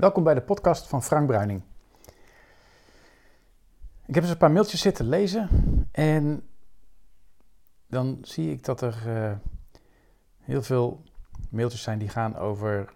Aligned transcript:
Welkom 0.00 0.24
bij 0.24 0.34
de 0.34 0.42
podcast 0.42 0.86
van 0.86 1.02
Frank 1.02 1.26
Bruining. 1.26 1.62
Ik 4.06 4.14
heb 4.14 4.22
eens 4.22 4.32
een 4.32 4.38
paar 4.38 4.50
mailtjes 4.50 4.80
zitten 4.80 5.08
lezen 5.08 5.48
en 5.92 6.48
dan 7.86 8.18
zie 8.22 8.52
ik 8.52 8.64
dat 8.64 8.80
er 8.80 9.02
uh, 9.06 9.32
heel 10.38 10.62
veel 10.62 11.02
mailtjes 11.50 11.82
zijn 11.82 11.98
die 11.98 12.08
gaan 12.08 12.36
over 12.36 12.92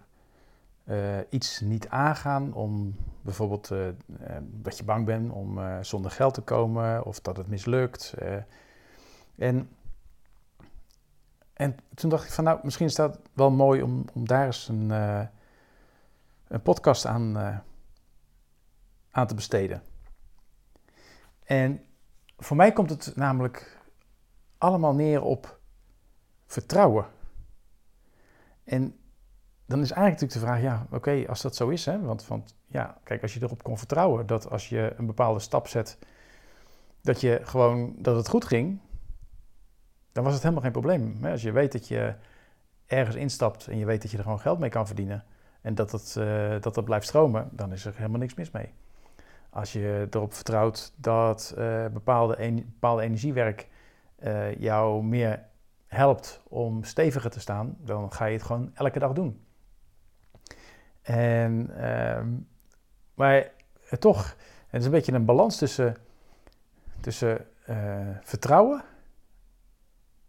uh, 0.85 1.17
iets 1.29 1.59
niet 1.59 1.89
aangaan 1.89 2.53
om 2.53 2.95
bijvoorbeeld 3.21 3.71
uh, 3.71 3.87
dat 4.41 4.77
je 4.77 4.83
bang 4.83 5.05
bent 5.05 5.31
om 5.31 5.59
zonder 5.81 6.11
geld 6.11 6.33
te 6.33 6.41
komen 6.41 7.05
of 7.05 7.19
dat 7.19 7.37
het 7.37 7.47
mislukt. 7.47 8.13
en, 9.35 9.69
en 11.53 11.75
toen 11.93 12.09
dacht 12.09 12.25
ik 12.25 12.31
van 12.31 12.43
nou, 12.43 12.59
misschien 12.63 12.85
is 12.87 12.95
dat 12.95 13.19
wel 13.33 13.51
mooi 13.51 13.81
om, 13.81 14.05
om 14.13 14.27
daar 14.27 14.45
eens 14.45 14.67
een 14.67 14.91
een 16.47 16.61
podcast 16.61 17.05
aan, 17.05 17.37
uh, 17.37 17.57
aan 19.11 19.27
te 19.27 19.35
besteden. 19.35 19.83
En 21.43 21.85
voor 22.37 22.57
mij 22.57 22.71
komt 22.71 22.89
het 22.89 23.15
namelijk 23.15 23.81
allemaal 24.57 24.93
neer 24.93 25.21
op 25.21 25.59
vertrouwen. 26.45 27.05
En 28.63 28.99
dan 29.65 29.81
is 29.81 29.91
eigenlijk 29.91 30.21
natuurlijk 30.21 30.31
de 30.31 30.39
vraag, 30.39 30.61
ja, 30.61 30.87
oké, 30.91 31.25
als 31.27 31.41
dat 31.41 31.55
zo 31.55 31.69
is, 31.69 31.85
hè, 31.85 32.01
want, 32.01 32.27
want 32.27 32.55
ja, 32.67 32.97
kijk, 33.03 33.21
als 33.21 33.33
je 33.33 33.41
erop 33.41 33.63
kon 33.63 33.77
vertrouwen 33.77 34.27
dat 34.27 34.49
als 34.49 34.69
je 34.69 34.93
een 34.97 35.05
bepaalde 35.05 35.39
stap 35.39 35.67
zet, 35.67 35.97
dat 37.01 37.21
je 37.21 37.39
gewoon, 37.43 37.95
dat 37.97 38.15
het 38.15 38.29
goed 38.29 38.45
ging, 38.45 38.79
dan 40.11 40.23
was 40.23 40.33
het 40.33 40.41
helemaal 40.41 40.63
geen 40.63 40.71
probleem. 40.71 41.25
Als 41.25 41.41
je 41.41 41.51
weet 41.51 41.71
dat 41.71 41.87
je 41.87 42.15
ergens 42.85 43.15
instapt 43.15 43.67
en 43.67 43.77
je 43.77 43.85
weet 43.85 44.01
dat 44.01 44.11
je 44.11 44.17
er 44.17 44.23
gewoon 44.23 44.39
geld 44.39 44.59
mee 44.59 44.69
kan 44.69 44.87
verdienen, 44.87 45.25
en 45.65 45.75
dat 45.75 45.91
het, 45.91 46.15
uh, 46.17 46.55
dat 46.61 46.75
het 46.75 46.85
blijft 46.85 47.07
stromen, 47.07 47.49
dan 47.51 47.71
is 47.71 47.85
er 47.85 47.95
helemaal 47.95 48.19
niks 48.19 48.33
mis 48.33 48.51
mee. 48.51 48.73
Als 49.49 49.73
je 49.73 50.07
erop 50.09 50.33
vertrouwt 50.33 50.93
dat 50.95 51.55
uh, 51.57 51.85
bepaalde, 51.87 52.63
bepaalde 52.65 53.01
energiewerk 53.01 53.67
uh, 54.19 54.55
jou 54.55 55.03
meer 55.03 55.43
helpt 55.87 56.41
om 56.47 56.83
steviger 56.83 57.29
te 57.29 57.39
staan, 57.39 57.77
dan 57.79 58.11
ga 58.11 58.25
je 58.25 58.33
het 58.33 58.43
gewoon 58.43 58.71
elke 58.73 58.99
dag 58.99 59.13
doen. 59.13 59.45
En, 61.01 61.69
ehm, 61.77 62.29
maar 63.13 63.51
toch, 63.99 64.35
het 64.67 64.79
is 64.79 64.85
een 64.85 64.91
beetje 64.91 65.13
een 65.13 65.25
balans 65.25 65.57
tussen, 65.57 65.95
tussen 66.99 67.47
vertrouwen 68.21 68.83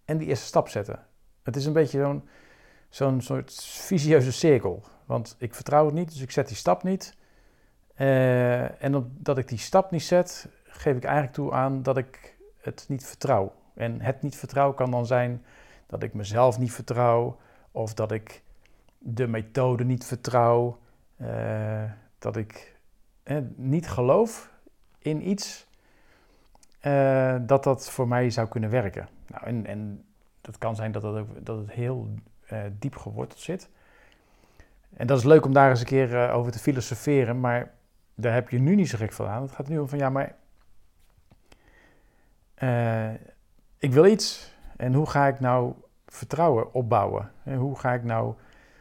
en 0.04 0.18
die 0.18 0.28
eerste 0.28 0.46
stap 0.46 0.68
zetten. 0.68 1.06
Het 1.42 1.56
is 1.56 1.66
een 1.66 1.72
beetje 1.72 1.98
zo'n 1.98 2.28
zo'n 2.88 3.20
soort 3.20 3.64
visieuze 3.64 4.32
cirkel. 4.32 4.82
Want 5.06 5.36
ik 5.38 5.54
vertrouw 5.54 5.84
het 5.84 5.94
niet, 5.94 6.12
dus 6.12 6.20
ik 6.20 6.30
zet 6.30 6.48
die 6.48 6.56
stap 6.56 6.82
niet. 6.82 7.16
Uh, 7.96 8.82
en 8.82 8.94
omdat 8.94 9.38
ik 9.38 9.48
die 9.48 9.58
stap 9.58 9.90
niet 9.90 10.02
zet, 10.02 10.48
geef 10.64 10.96
ik 10.96 11.04
eigenlijk 11.04 11.34
toe 11.34 11.52
aan 11.52 11.82
dat 11.82 11.96
ik 11.96 12.36
het 12.60 12.84
niet 12.88 13.06
vertrouw. 13.06 13.52
En 13.74 14.00
het 14.00 14.22
niet 14.22 14.36
vertrouwen 14.36 14.76
kan 14.76 14.90
dan 14.90 15.06
zijn 15.06 15.44
dat 15.86 16.02
ik 16.02 16.14
mezelf 16.14 16.58
niet 16.58 16.72
vertrouw, 16.72 17.38
of 17.70 17.94
dat 17.94 18.12
ik 18.12 18.42
de 18.98 19.26
methode 19.26 19.84
niet 19.84 20.04
vertrouw, 20.04 20.78
uh, 21.16 21.82
dat 22.18 22.36
ik 22.36 22.76
eh, 23.22 23.36
niet 23.54 23.88
geloof 23.88 24.50
in 24.98 25.28
iets 25.28 25.66
uh, 26.82 27.36
dat 27.40 27.64
dat 27.64 27.90
voor 27.90 28.08
mij 28.08 28.30
zou 28.30 28.48
kunnen 28.48 28.70
werken. 28.70 29.08
Nou, 29.26 29.46
en, 29.46 29.66
en 29.66 30.04
dat 30.40 30.58
kan 30.58 30.76
zijn 30.76 30.92
dat 30.92 31.02
het, 31.02 31.14
ook, 31.14 31.46
dat 31.46 31.58
het 31.58 31.70
heel 31.70 32.08
diep 32.78 32.96
geworteld 32.96 33.40
zit. 33.40 33.68
En 34.96 35.06
dat 35.06 35.18
is 35.18 35.24
leuk 35.24 35.44
om 35.44 35.52
daar 35.52 35.70
eens 35.70 35.80
een 35.80 35.86
keer 35.86 36.22
eh, 36.22 36.36
over 36.36 36.52
te 36.52 36.58
filosoferen, 36.58 37.40
maar 37.40 37.72
daar 38.14 38.34
heb 38.34 38.48
je 38.48 38.58
nu 38.58 38.74
niet 38.74 38.88
zo 38.88 38.98
gek 38.98 39.12
van 39.12 39.26
aan. 39.26 39.42
Het 39.42 39.52
gaat 39.52 39.68
nu 39.68 39.78
om 39.78 39.88
van 39.88 39.98
ja, 39.98 40.10
maar 40.10 40.34
uh, 42.62 43.14
ik 43.78 43.92
wil 43.92 44.06
iets 44.06 44.54
en 44.76 44.94
hoe 44.94 45.10
ga 45.10 45.26
ik 45.26 45.40
nou 45.40 45.74
vertrouwen 46.06 46.74
opbouwen? 46.74 47.30
En 47.44 47.56
hoe 47.56 47.78
ga 47.78 47.94
ik 47.94 48.04
nou 48.04 48.34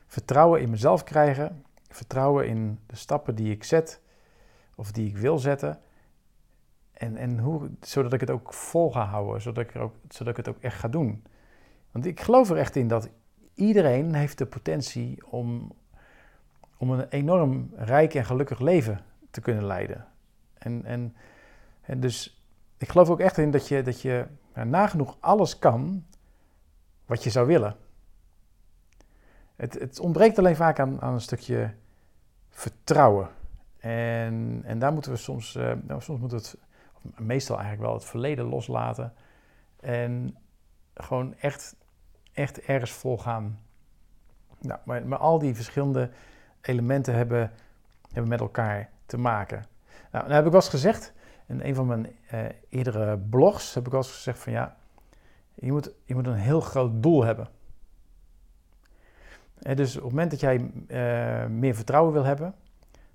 vertrouwen 0.07 0.61
in 0.61 0.69
mezelf 0.69 1.03
krijgen, 1.03 1.63
vertrouwen 1.89 2.47
in 2.47 2.79
de 2.85 2.95
stappen 2.95 3.35
die 3.35 3.51
ik 3.51 3.63
zet 3.63 4.01
of 4.75 4.91
die 4.91 5.07
ik 5.07 5.17
wil 5.17 5.39
zetten? 5.39 5.79
En, 6.93 7.17
en 7.17 7.39
hoe, 7.39 7.69
zodat 7.81 8.13
ik 8.13 8.19
het 8.19 8.29
ook 8.29 8.53
vol 8.53 8.91
ga 8.91 9.05
houden, 9.05 9.41
zodat 9.41 9.63
ik, 9.63 9.73
er 9.73 9.81
ook, 9.81 9.95
zodat 10.09 10.37
ik 10.37 10.45
het 10.45 10.55
ook 10.55 10.61
echt 10.61 10.79
ga 10.79 10.87
doen. 10.87 11.23
Want 11.91 12.05
ik 12.05 12.19
geloof 12.19 12.49
er 12.49 12.57
echt 12.57 12.75
in 12.75 12.87
dat 12.87 13.09
iedereen 13.53 14.13
heeft 14.13 14.37
de 14.37 14.45
potentie 14.45 15.31
om 15.31 15.71
om 16.77 16.91
een 16.91 17.07
enorm 17.09 17.71
rijk 17.75 18.13
en 18.13 18.25
gelukkig 18.25 18.59
leven 18.59 19.01
te 19.31 19.41
kunnen 19.41 19.65
leiden. 19.65 20.05
En, 20.57 20.85
en, 20.85 21.15
en 21.81 21.99
dus 21.99 22.43
ik 22.77 22.89
geloof 22.89 23.09
ook 23.09 23.19
echt 23.19 23.37
in 23.37 23.51
dat 23.51 23.67
je, 23.67 23.81
dat 23.81 24.01
je 24.01 24.27
nagenoeg 24.53 25.17
alles 25.19 25.59
kan 25.59 26.05
wat 27.05 27.23
je 27.23 27.29
zou 27.29 27.47
willen. 27.47 27.75
Het, 29.55 29.73
het 29.73 29.99
ontbreekt 29.99 30.39
alleen 30.39 30.55
vaak 30.55 30.79
aan, 30.79 31.01
aan 31.01 31.13
een 31.13 31.21
stukje 31.21 31.73
vertrouwen. 32.49 33.29
En, 33.77 34.61
en 34.63 34.79
daar 34.79 34.93
moeten 34.93 35.11
we 35.11 35.17
soms, 35.17 35.55
uh, 35.55 35.71
nou, 35.81 36.01
soms 36.01 36.19
moeten 36.19 36.37
we 36.37 36.43
het, 36.43 36.57
meestal 37.17 37.55
eigenlijk 37.55 37.87
wel 37.87 37.97
het 37.97 38.05
verleden 38.05 38.45
loslaten. 38.45 39.13
En 39.79 40.37
gewoon 40.93 41.35
echt, 41.35 41.75
echt 42.33 42.59
ergens 42.59 42.91
vol 42.91 43.17
gaan. 43.17 43.59
Nou, 44.59 44.79
maar, 44.83 45.07
maar 45.07 45.19
al 45.19 45.39
die 45.39 45.55
verschillende 45.55 46.09
elementen 46.67 47.13
hebben, 47.15 47.51
hebben 48.11 48.29
met 48.29 48.39
elkaar 48.39 48.89
te 49.05 49.17
maken. 49.17 49.65
Nou, 50.11 50.23
nou 50.23 50.35
heb 50.35 50.45
ik 50.45 50.51
wel 50.51 50.61
gezegd, 50.61 51.13
in 51.47 51.61
een 51.61 51.75
van 51.75 51.87
mijn 51.87 52.07
uh, 52.33 52.39
eerdere 52.69 53.17
blogs 53.17 53.73
heb 53.73 53.85
ik 53.85 53.91
wel 53.91 54.03
gezegd 54.03 54.39
van 54.39 54.53
ja, 54.53 54.75
je 55.53 55.71
moet, 55.71 55.91
je 56.05 56.13
moet 56.15 56.27
een 56.27 56.33
heel 56.33 56.61
groot 56.61 57.03
doel 57.03 57.23
hebben. 57.23 57.47
En 59.61 59.75
dus 59.75 59.95
op 59.95 60.03
het 60.03 60.11
moment 60.11 60.31
dat 60.31 60.39
jij 60.39 60.71
uh, 60.87 61.45
meer 61.45 61.75
vertrouwen 61.75 62.13
wil 62.13 62.23
hebben, 62.23 62.55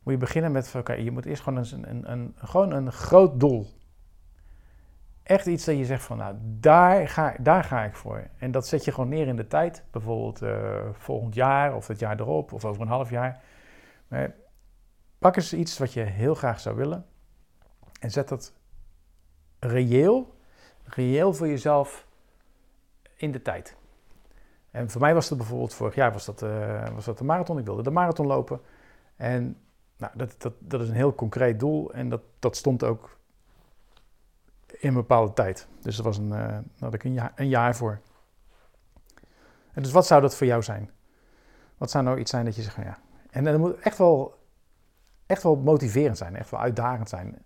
moet 0.03 0.13
je 0.13 0.19
beginnen 0.19 0.53
met, 0.53 0.75
oké, 0.77 0.93
je 0.93 1.11
moet 1.11 1.25
eerst 1.25 1.43
gewoon 1.43 1.59
een, 1.59 1.91
een, 1.91 2.13
een, 2.13 2.35
gewoon 2.37 2.73
een 2.73 2.93
groot 2.93 3.41
doel. 3.41 3.67
Echt 5.31 5.47
iets 5.47 5.65
dat 5.65 5.77
je 5.77 5.85
zegt 5.85 6.03
van, 6.03 6.17
nou, 6.17 6.35
daar 6.41 7.09
ga, 7.09 7.35
daar 7.41 7.65
ga 7.65 7.85
ik 7.85 7.95
voor. 7.95 8.29
En 8.39 8.51
dat 8.51 8.67
zet 8.67 8.85
je 8.85 8.93
gewoon 8.93 9.09
neer 9.09 9.27
in 9.27 9.37
de 9.37 9.47
tijd. 9.47 9.85
Bijvoorbeeld 9.91 10.43
uh, 10.43 10.89
volgend 10.93 11.35
jaar 11.35 11.75
of 11.75 11.87
het 11.87 11.99
jaar 11.99 12.21
erop 12.21 12.53
of 12.53 12.65
over 12.65 12.83
een 12.83 12.89
half 12.89 13.11
jaar. 13.11 13.41
Pak 15.19 15.37
eens 15.37 15.55
iets 15.55 15.79
wat 15.79 15.93
je 15.93 16.01
heel 16.01 16.35
graag 16.35 16.61
zou 16.61 16.77
willen. 16.77 17.07
En 18.01 18.11
zet 18.11 18.29
dat 18.29 18.53
reëel, 19.59 20.35
reëel 20.85 21.35
voor 21.35 21.49
jezelf 21.49 22.07
in 23.17 23.33
de 23.33 23.43
tijd. 23.43 23.77
En 24.71 24.91
voor 24.91 25.01
mij 25.01 25.15
was 25.15 25.29
dat 25.29 25.39
bijvoorbeeld 25.39 25.75
vorig 25.75 25.95
jaar 25.95 26.13
was 26.13 26.25
dat, 26.25 26.43
uh, 26.43 26.89
was 26.95 27.05
dat 27.05 27.19
de 27.19 27.25
marathon. 27.25 27.59
Ik 27.59 27.65
wilde 27.65 27.83
de 27.83 27.91
marathon 27.91 28.27
lopen. 28.27 28.61
En 29.17 29.57
nou, 29.97 30.13
dat, 30.17 30.35
dat, 30.39 30.53
dat 30.59 30.81
is 30.81 30.89
een 30.89 30.95
heel 30.95 31.15
concreet 31.15 31.61
doel. 31.61 31.93
En 31.93 32.09
dat, 32.09 32.23
dat 32.39 32.57
stond 32.57 32.85
ook 32.85 33.19
in 34.81 34.89
een 34.89 34.95
bepaalde 34.95 35.33
tijd. 35.33 35.67
Dus 35.81 35.97
dat 35.97 36.05
was 36.05 36.19
een, 36.19 36.29
uh, 36.29 36.39
daar 36.39 36.65
had 36.79 36.95
ik 36.95 37.05
een 37.05 37.13
jaar, 37.13 37.33
een 37.35 37.49
jaar 37.49 37.77
voor. 37.77 38.01
En 39.73 39.83
dus 39.83 39.93
wat 39.93 40.07
zou 40.07 40.21
dat 40.21 40.35
voor 40.35 40.47
jou 40.47 40.63
zijn? 40.63 40.91
Wat 41.77 41.91
zou 41.91 42.05
nou 42.05 42.19
iets 42.19 42.31
zijn 42.31 42.45
dat 42.45 42.57
je 42.57 42.63
zegt, 42.63 42.77
ja. 42.77 42.99
En 43.31 43.45
dat 43.45 43.59
moet 43.59 43.79
echt 43.79 43.99
wel, 43.99 44.35
echt 45.27 45.43
wel 45.43 45.57
motiverend 45.57 46.19
zijn, 46.19 46.37
echt 46.37 46.51
wel 46.51 46.61
uitdagend 46.61 47.09
zijn. 47.09 47.43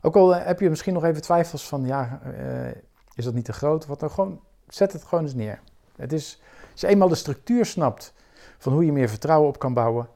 Ook 0.00 0.16
al 0.16 0.34
eh, 0.34 0.46
heb 0.46 0.60
je 0.60 0.68
misschien 0.68 0.94
nog 0.94 1.04
even 1.04 1.22
twijfels 1.22 1.68
van, 1.68 1.86
ja, 1.86 2.20
uh, 2.26 2.70
is 3.14 3.24
dat 3.24 3.34
niet 3.34 3.44
te 3.44 3.52
groot? 3.52 3.86
Wat 3.86 4.00
dan 4.00 4.10
gewoon, 4.10 4.40
zet 4.66 4.92
het 4.92 5.04
gewoon 5.04 5.24
eens 5.24 5.34
neer. 5.34 5.60
Het 5.96 6.12
is, 6.12 6.42
als 6.72 6.80
je 6.80 6.86
eenmaal 6.86 7.08
de 7.08 7.14
structuur 7.14 7.66
snapt 7.66 8.14
van 8.58 8.72
hoe 8.72 8.84
je 8.84 8.92
meer 8.92 9.08
vertrouwen 9.08 9.48
op 9.48 9.58
kan 9.58 9.74
bouwen, 9.74 10.08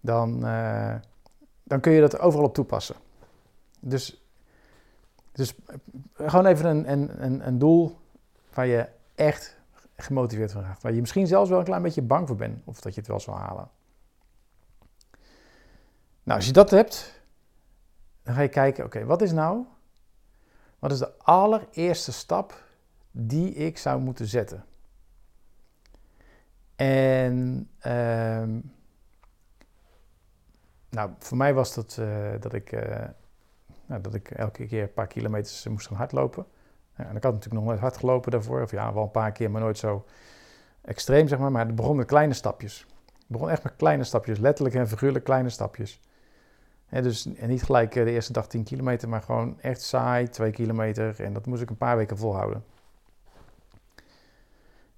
dan, 0.00 0.40
dan 1.64 1.80
kun 1.80 1.92
je 1.92 2.00
dat 2.00 2.18
overal 2.18 2.46
op 2.46 2.54
toepassen. 2.54 2.96
Dus 3.80 4.27
dus 5.38 5.54
eh, 5.66 5.76
gewoon 6.30 6.46
even 6.46 6.66
een, 6.66 6.92
een, 7.22 7.46
een, 7.46 7.58
doel 7.58 7.98
waar 8.54 8.66
je 8.66 8.88
echt 9.14 9.56
gemotiveerd 9.96 10.52
van 10.52 10.62
raakt. 10.62 10.82
Waar 10.82 10.92
je 10.92 11.00
misschien 11.00 11.26
zelfs 11.26 11.50
wel 11.50 11.58
een 11.58 11.64
klein 11.64 11.82
beetje 11.82 12.02
bang 12.02 12.26
voor 12.26 12.36
bent 12.36 12.60
of 12.64 12.80
dat 12.80 12.94
je 12.94 13.00
het 13.00 13.08
wel 13.08 13.20
zal 13.20 13.36
halen. 13.36 13.70
Nou, 16.22 16.38
als 16.38 16.46
je 16.46 16.52
dat 16.52 16.70
hebt, 16.70 17.20
dan 18.22 18.34
ga 18.34 18.40
je 18.40 18.48
kijken, 18.48 18.84
oké, 18.84 19.04
wat 19.04 19.22
is 19.22 19.32
nou, 19.32 19.64
wat 20.78 20.92
is 20.92 20.98
de 20.98 21.18
allereerste 21.18 22.12
stap 22.12 22.62
die 23.10 23.54
ik 23.54 23.78
zou 23.78 24.00
moeten 24.00 24.26
zetten? 24.26 24.64
En 26.76 27.68
uh, 27.86 28.42
nou, 30.88 31.10
voor 31.18 31.36
mij 31.36 31.54
was 31.54 31.74
dat 31.74 31.96
uh, 32.00 32.30
dat 32.40 32.52
ik 32.52 32.72
uh, 32.72 33.04
nou, 33.88 34.00
dat 34.00 34.14
ik 34.14 34.30
elke 34.30 34.66
keer 34.66 34.82
een 34.82 34.92
paar 34.92 35.06
kilometers 35.06 35.66
moest 35.66 35.86
gaan 35.86 35.96
hardlopen. 35.96 36.46
Ja, 36.96 37.04
en 37.04 37.16
ik 37.16 37.22
had 37.22 37.32
natuurlijk 37.32 37.60
nog 37.60 37.64
nooit 37.64 37.80
hard 37.80 37.96
gelopen 37.96 38.30
daarvoor. 38.30 38.62
Of 38.62 38.70
ja, 38.70 38.92
wel 38.92 39.02
een 39.02 39.10
paar 39.10 39.32
keer, 39.32 39.50
maar 39.50 39.60
nooit 39.60 39.78
zo 39.78 40.04
extreem, 40.80 41.28
zeg 41.28 41.38
maar. 41.38 41.52
Maar 41.52 41.66
het 41.66 41.74
begon 41.74 41.96
met 41.96 42.06
kleine 42.06 42.34
stapjes. 42.34 42.86
begon 43.26 43.50
echt 43.50 43.62
met 43.62 43.76
kleine 43.76 44.04
stapjes, 44.04 44.38
letterlijk 44.38 44.76
en 44.76 44.88
figuurlijk 44.88 45.24
kleine 45.24 45.48
stapjes. 45.48 46.00
dus 46.88 47.34
en 47.34 47.48
niet 47.48 47.62
gelijk 47.62 47.92
de 47.92 48.10
eerste 48.10 48.32
dag 48.32 48.46
10 48.46 48.64
kilometer, 48.64 49.08
maar 49.08 49.22
gewoon 49.22 49.60
echt 49.60 49.82
saai, 49.82 50.28
2 50.28 50.50
kilometer. 50.50 51.20
En 51.20 51.32
dat 51.32 51.46
moest 51.46 51.62
ik 51.62 51.70
een 51.70 51.76
paar 51.76 51.96
weken 51.96 52.18
volhouden. 52.18 52.64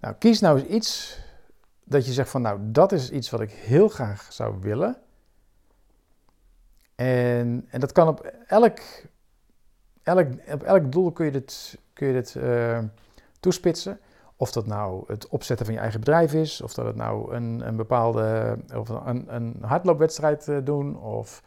Nou, 0.01 0.15
kies 0.15 0.41
nou 0.41 0.59
eens 0.59 0.69
iets 0.69 1.21
dat 1.85 2.07
je 2.07 2.13
zegt 2.13 2.31
van, 2.31 2.43
nou, 2.43 2.59
dat 2.63 2.93
is 2.93 3.11
iets 3.11 3.31
wat 3.31 3.41
ik 3.41 3.51
heel 3.51 3.89
graag 3.89 4.33
zou 4.33 4.57
willen. 4.61 4.97
En, 7.01 7.67
en 7.71 7.81
dat 7.81 7.93
kan 7.93 8.09
op 8.09 8.33
elk, 8.47 8.79
elk, 10.03 10.27
op 10.53 10.63
elk 10.63 10.93
doel 10.93 11.13
kun 11.13 11.25
je 11.25 11.31
dit, 11.31 11.79
kun 11.93 12.07
je 12.07 12.13
dit 12.13 12.35
uh, 12.35 12.79
toespitsen. 13.41 14.01
Of 14.37 14.53
dat 14.53 14.67
nou 14.67 15.05
het 15.07 15.29
opzetten 15.29 15.67
van 15.67 15.75
je 15.75 15.81
eigen 15.81 16.01
bedrijf 16.01 16.35
is, 16.35 16.61
of 16.61 16.75
dat 16.75 16.87
het 16.87 16.97
nou 16.97 17.35
een, 17.35 17.67
een 17.67 17.77
bepaalde 17.77 18.59
of 18.75 18.89
een, 18.89 19.35
een 19.35 19.57
hardloopwedstrijd 19.61 20.47
uh, 20.47 20.59
doen, 20.65 21.01
of 21.01 21.43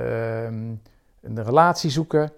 uh, 0.00 0.44
een 0.44 0.80
relatie 1.22 1.90
zoeken. 1.90 2.32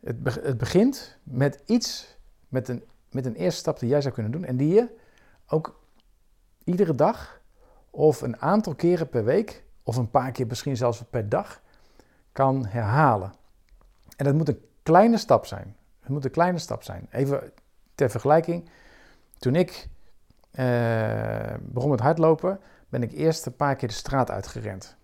Het, 0.00 0.16
het 0.42 0.58
begint 0.58 1.18
met 1.22 1.62
iets, 1.66 2.16
met 2.48 2.68
een, 2.68 2.82
met 3.10 3.26
een 3.26 3.34
eerste 3.34 3.60
stap 3.60 3.78
die 3.78 3.88
jij 3.88 4.00
zou 4.00 4.14
kunnen 4.14 4.32
doen 4.32 4.44
en 4.44 4.56
die 4.56 4.74
je 4.74 4.88
ook 5.46 5.80
iedere 6.64 6.94
dag 6.94 7.40
of 7.90 8.20
een 8.20 8.40
aantal 8.40 8.74
keren 8.74 9.08
per 9.08 9.24
week, 9.24 9.64
of 9.82 9.96
een 9.96 10.10
paar 10.10 10.32
keer 10.32 10.46
misschien 10.46 10.76
zelfs 10.76 11.02
per 11.10 11.28
dag, 11.28 11.62
kan 12.34 12.66
herhalen. 12.66 13.32
En 14.16 14.24
dat 14.24 14.34
moet 14.34 14.48
een 14.48 14.60
kleine 14.82 15.16
stap 15.16 15.46
zijn. 15.46 15.76
Het 16.00 16.08
moet 16.08 16.24
een 16.24 16.30
kleine 16.30 16.58
stap 16.58 16.82
zijn. 16.82 17.06
Even 17.10 17.52
ter 17.94 18.10
vergelijking. 18.10 18.68
Toen 19.38 19.54
ik 19.54 19.88
eh, 20.50 21.54
begon 21.60 21.90
met 21.90 22.00
hardlopen, 22.00 22.60
ben 22.88 23.02
ik 23.02 23.12
eerst 23.12 23.46
een 23.46 23.56
paar 23.56 23.76
keer 23.76 23.88
de 23.88 23.94
straat 23.94 24.30
uitgerend. 24.30 24.96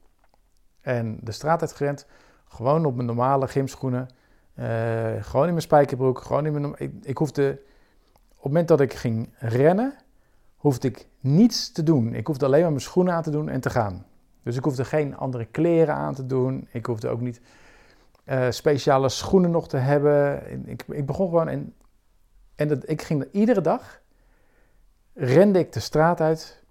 En 0.81 1.19
de 1.23 1.33
straat 1.33 1.61
uitgerend, 1.61 2.07
gewoon 2.49 2.85
op 2.85 2.95
mijn 2.95 3.07
normale 3.07 3.49
gymschoenen. 3.49 4.09
Uh, 4.55 4.67
gewoon 5.21 5.45
in 5.45 5.51
mijn 5.51 5.63
spijkerbroek. 5.63 6.19
Gewoon 6.19 6.47
in 6.47 6.53
mijn, 6.53 6.75
ik, 6.77 6.93
ik 7.03 7.19
hoefde, 7.19 7.51
op 8.29 8.37
het 8.37 8.43
moment 8.43 8.69
dat 8.69 8.81
ik 8.81 8.95
ging 8.95 9.35
rennen, 9.39 9.95
hoefde 10.57 10.89
ik 10.89 11.07
niets 11.21 11.73
te 11.73 11.83
doen. 11.83 12.15
Ik 12.15 12.27
hoefde 12.27 12.45
alleen 12.45 12.61
maar 12.61 12.71
mijn 12.71 12.83
schoenen 12.83 13.15
aan 13.15 13.23
te 13.23 13.31
doen 13.31 13.49
en 13.49 13.61
te 13.61 13.71
gaan. 13.71 14.07
Dus 14.43 14.57
ik 14.57 14.65
hoefde 14.65 14.85
geen 14.85 15.17
andere 15.17 15.45
kleren 15.45 15.95
aan 15.95 16.15
te 16.15 16.27
doen. 16.27 16.69
Ik 16.71 16.87
hoefde 16.87 17.09
ook 17.09 17.21
niet 17.21 17.41
uh, 18.25 18.51
speciale 18.51 19.09
schoenen 19.09 19.51
nog 19.51 19.69
te 19.69 19.77
hebben. 19.77 20.43
Ik, 20.69 20.85
ik 20.89 21.07
begon 21.07 21.29
gewoon 21.29 21.49
en, 21.49 21.75
en 22.55 22.69
dat, 22.69 22.89
ik 22.89 23.03
ging 23.03 23.29
iedere 23.33 23.61
dag, 23.61 24.01
rende 25.15 25.59
ik 25.59 25.73
de 25.73 25.81
straat 25.81 26.21
uit 26.21 26.63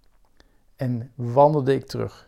en 0.76 1.12
wandelde 1.16 1.74
ik 1.74 1.86
terug. 1.86 2.28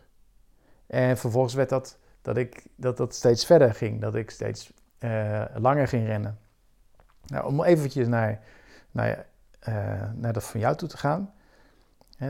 En 0.86 1.18
vervolgens 1.18 1.54
werd 1.54 1.68
dat 1.68 1.98
dat, 2.22 2.36
ik, 2.36 2.66
dat, 2.76 2.96
dat 2.96 3.14
steeds 3.14 3.46
verder 3.46 3.74
ging, 3.74 4.00
dat 4.00 4.14
ik 4.14 4.30
steeds 4.30 4.72
uh, 4.98 5.44
langer 5.54 5.88
ging 5.88 6.06
rennen. 6.06 6.38
Nou, 7.26 7.46
om 7.46 7.62
eventjes 7.62 8.06
naar, 8.06 8.40
naar, 8.90 9.26
uh, 9.68 9.74
naar 10.14 10.32
dat 10.32 10.44
van 10.44 10.60
jou 10.60 10.76
toe 10.76 10.88
te 10.88 10.96
gaan 10.96 11.32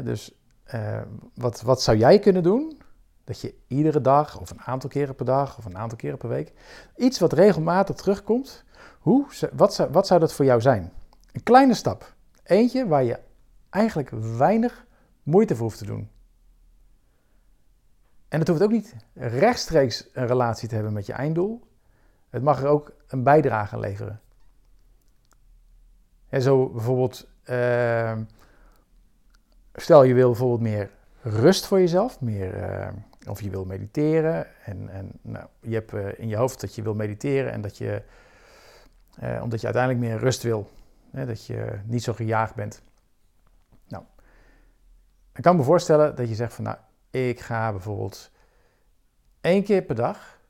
dus 0.00 0.34
uh, 0.74 1.00
wat, 1.34 1.62
wat 1.62 1.82
zou 1.82 1.96
jij 1.96 2.18
kunnen 2.18 2.42
doen? 2.42 2.81
Dat 3.24 3.40
je 3.40 3.54
iedere 3.66 4.00
dag, 4.00 4.40
of 4.40 4.50
een 4.50 4.60
aantal 4.60 4.90
keren 4.90 5.14
per 5.14 5.26
dag, 5.26 5.58
of 5.58 5.64
een 5.64 5.78
aantal 5.78 5.98
keren 5.98 6.18
per 6.18 6.28
week, 6.28 6.52
iets 6.96 7.18
wat 7.18 7.32
regelmatig 7.32 7.96
terugkomt, 7.96 8.64
hoe, 8.98 9.26
wat, 9.52 9.74
zou, 9.74 9.90
wat 9.90 10.06
zou 10.06 10.20
dat 10.20 10.32
voor 10.32 10.44
jou 10.44 10.60
zijn? 10.60 10.92
Een 11.32 11.42
kleine 11.42 11.74
stap. 11.74 12.14
Eentje 12.42 12.86
waar 12.86 13.04
je 13.04 13.18
eigenlijk 13.70 14.10
weinig 14.36 14.86
moeite 15.22 15.56
voor 15.56 15.64
hoeft 15.64 15.78
te 15.78 15.86
doen. 15.86 16.10
En 18.28 18.38
het 18.38 18.48
hoeft 18.48 18.62
ook 18.62 18.70
niet 18.70 18.96
rechtstreeks 19.14 20.08
een 20.12 20.26
relatie 20.26 20.68
te 20.68 20.74
hebben 20.74 20.92
met 20.92 21.06
je 21.06 21.12
einddoel. 21.12 21.62
Het 22.30 22.42
mag 22.42 22.62
er 22.62 22.68
ook 22.68 22.92
een 23.06 23.22
bijdrage 23.22 23.78
leveren. 23.78 24.20
En 26.28 26.42
zo 26.42 26.68
bijvoorbeeld, 26.68 27.28
uh, 27.44 28.16
stel 29.74 30.02
je 30.02 30.14
wil 30.14 30.28
bijvoorbeeld 30.28 30.60
meer 30.60 30.90
rust 31.22 31.66
voor 31.66 31.78
jezelf, 31.78 32.20
meer, 32.20 32.70
uh, 32.70 32.88
of 33.28 33.40
je 33.40 33.50
wil 33.50 33.64
mediteren 33.64 34.64
en, 34.64 34.88
en 34.88 35.10
nou, 35.22 35.46
je 35.60 35.74
hebt 35.74 35.92
uh, 35.92 36.18
in 36.18 36.28
je 36.28 36.36
hoofd 36.36 36.60
dat 36.60 36.74
je 36.74 36.82
wil 36.82 36.94
mediteren 36.94 37.52
en 37.52 37.60
dat 37.60 37.78
je, 37.78 38.02
uh, 39.22 39.42
omdat 39.42 39.60
je 39.60 39.66
uiteindelijk 39.66 40.04
meer 40.04 40.18
rust 40.18 40.42
wil, 40.42 40.70
hè, 41.10 41.26
dat 41.26 41.46
je 41.46 41.80
niet 41.84 42.02
zo 42.02 42.12
gejaagd 42.12 42.54
bent. 42.54 42.82
Nou, 43.88 44.04
ik 45.34 45.42
kan 45.42 45.56
me 45.56 45.62
voorstellen 45.62 46.16
dat 46.16 46.28
je 46.28 46.34
zegt 46.34 46.54
van 46.54 46.64
nou, 46.64 46.76
ik 47.10 47.40
ga 47.40 47.70
bijvoorbeeld 47.70 48.30
één 49.40 49.64
keer 49.64 49.82
per 49.82 49.94
dag, 49.94 50.40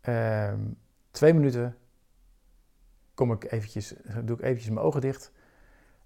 ehm, 0.00 0.60
twee 1.10 1.34
minuten, 1.34 1.76
kom 3.14 3.32
ik 3.32 3.52
eventjes, 3.52 3.94
doe 4.24 4.36
ik 4.36 4.42
eventjes 4.42 4.70
mijn 4.70 4.86
ogen 4.86 5.00
dicht 5.00 5.32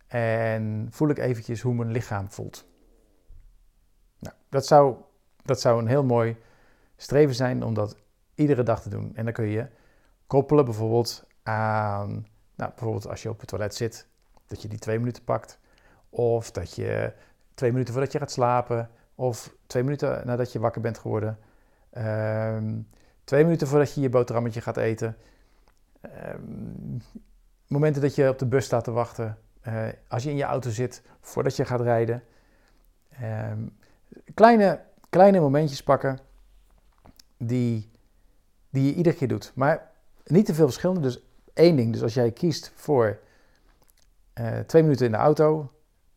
en 0.07 0.89
voel 0.91 1.09
ik 1.09 1.19
eventjes 1.19 1.61
hoe 1.61 1.75
mijn 1.75 1.91
lichaam 1.91 2.31
voelt. 2.31 2.67
Nou, 4.19 4.35
dat, 4.49 4.67
zou, 4.67 4.97
dat 5.47 5.61
zou 5.61 5.81
een 5.81 5.87
heel 5.87 6.05
mooi 6.05 6.37
streven 6.97 7.35
zijn 7.35 7.63
om 7.63 7.75
dat 7.75 7.97
iedere 8.35 8.63
dag 8.63 8.83
te 8.83 8.89
doen. 8.89 9.13
En 9.15 9.25
dan 9.25 9.33
kun 9.33 9.47
je 9.47 9.67
koppelen 10.27 10.65
bijvoorbeeld 10.65 11.25
aan, 11.43 12.27
nou, 12.55 12.71
bijvoorbeeld 12.71 13.09
als 13.09 13.23
je 13.23 13.31
op 13.31 13.41
het 13.41 13.49
toilet 13.49 13.75
zit, 13.75 14.07
dat 14.47 14.63
je 14.63 14.69
die 14.69 14.79
twee 14.79 14.99
minuten 14.99 15.25
pakt. 15.25 15.59
Of 16.11 16.51
dat 16.51 16.75
je 16.75 17.13
twee 17.55 17.73
minuten 17.73 17.93
voordat 17.93 18.13
je 18.13 18.19
gaat 18.19 18.31
slapen, 18.31 18.91
of 19.15 19.55
twee 19.67 19.83
minuten 19.83 20.27
nadat 20.27 20.53
je 20.53 20.59
wakker 20.59 20.81
bent 20.81 20.99
geworden. 20.99 21.39
Um, 21.99 22.89
twee 23.25 23.45
minuten 23.45 23.67
voordat 23.67 23.95
je 23.95 24.01
je 24.01 24.09
boterhammetje 24.09 24.61
gaat 24.61 24.77
eten. 24.77 25.17
Um, 26.03 27.03
momenten 27.67 28.03
dat 28.03 28.15
je 28.15 28.29
op 28.29 28.39
de 28.39 28.47
bus 28.47 28.65
staat 28.65 28.85
te 28.85 28.91
wachten. 28.91 29.39
Uh, 29.69 29.87
als 30.09 30.23
je 30.23 30.31
in 30.31 30.37
je 30.37 30.45
auto 30.45 30.71
zit, 30.71 31.03
voordat 31.21 31.57
je 31.57 31.65
gaat 31.65 31.81
rijden. 31.81 32.23
Um, 33.23 33.79
kleine, 34.35 34.81
kleine 35.17 35.41
momentjes 35.41 35.83
pakken 35.83 36.19
die, 37.37 37.91
die 38.71 38.87
je 38.87 38.95
iedere 38.95 39.17
keer 39.17 39.29
doet. 39.29 39.53
Maar 39.55 39.91
niet 40.25 40.47
te 40.47 40.55
veel 40.55 40.65
verschillende. 40.65 41.01
Dus 41.01 41.23
één 41.55 41.77
ding. 41.77 41.93
Dus 41.93 42.03
als 42.03 42.15
jij 42.15 42.31
kiest 42.31 42.73
voor 42.75 43.19
uh, 44.35 44.59
twee 44.59 44.83
minuten 44.83 45.07
in 45.07 45.13
de 45.13 45.19
auto, 45.19 45.73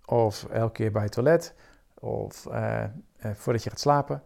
of 0.05 0.45
elke 0.45 0.71
keer 0.71 0.91
bij 0.91 1.03
het 1.03 1.11
toilet, 1.11 1.53
of 1.99 2.45
uh, 2.45 2.83
voordat 3.33 3.63
je 3.63 3.69
gaat 3.69 3.79
slapen. 3.79 4.23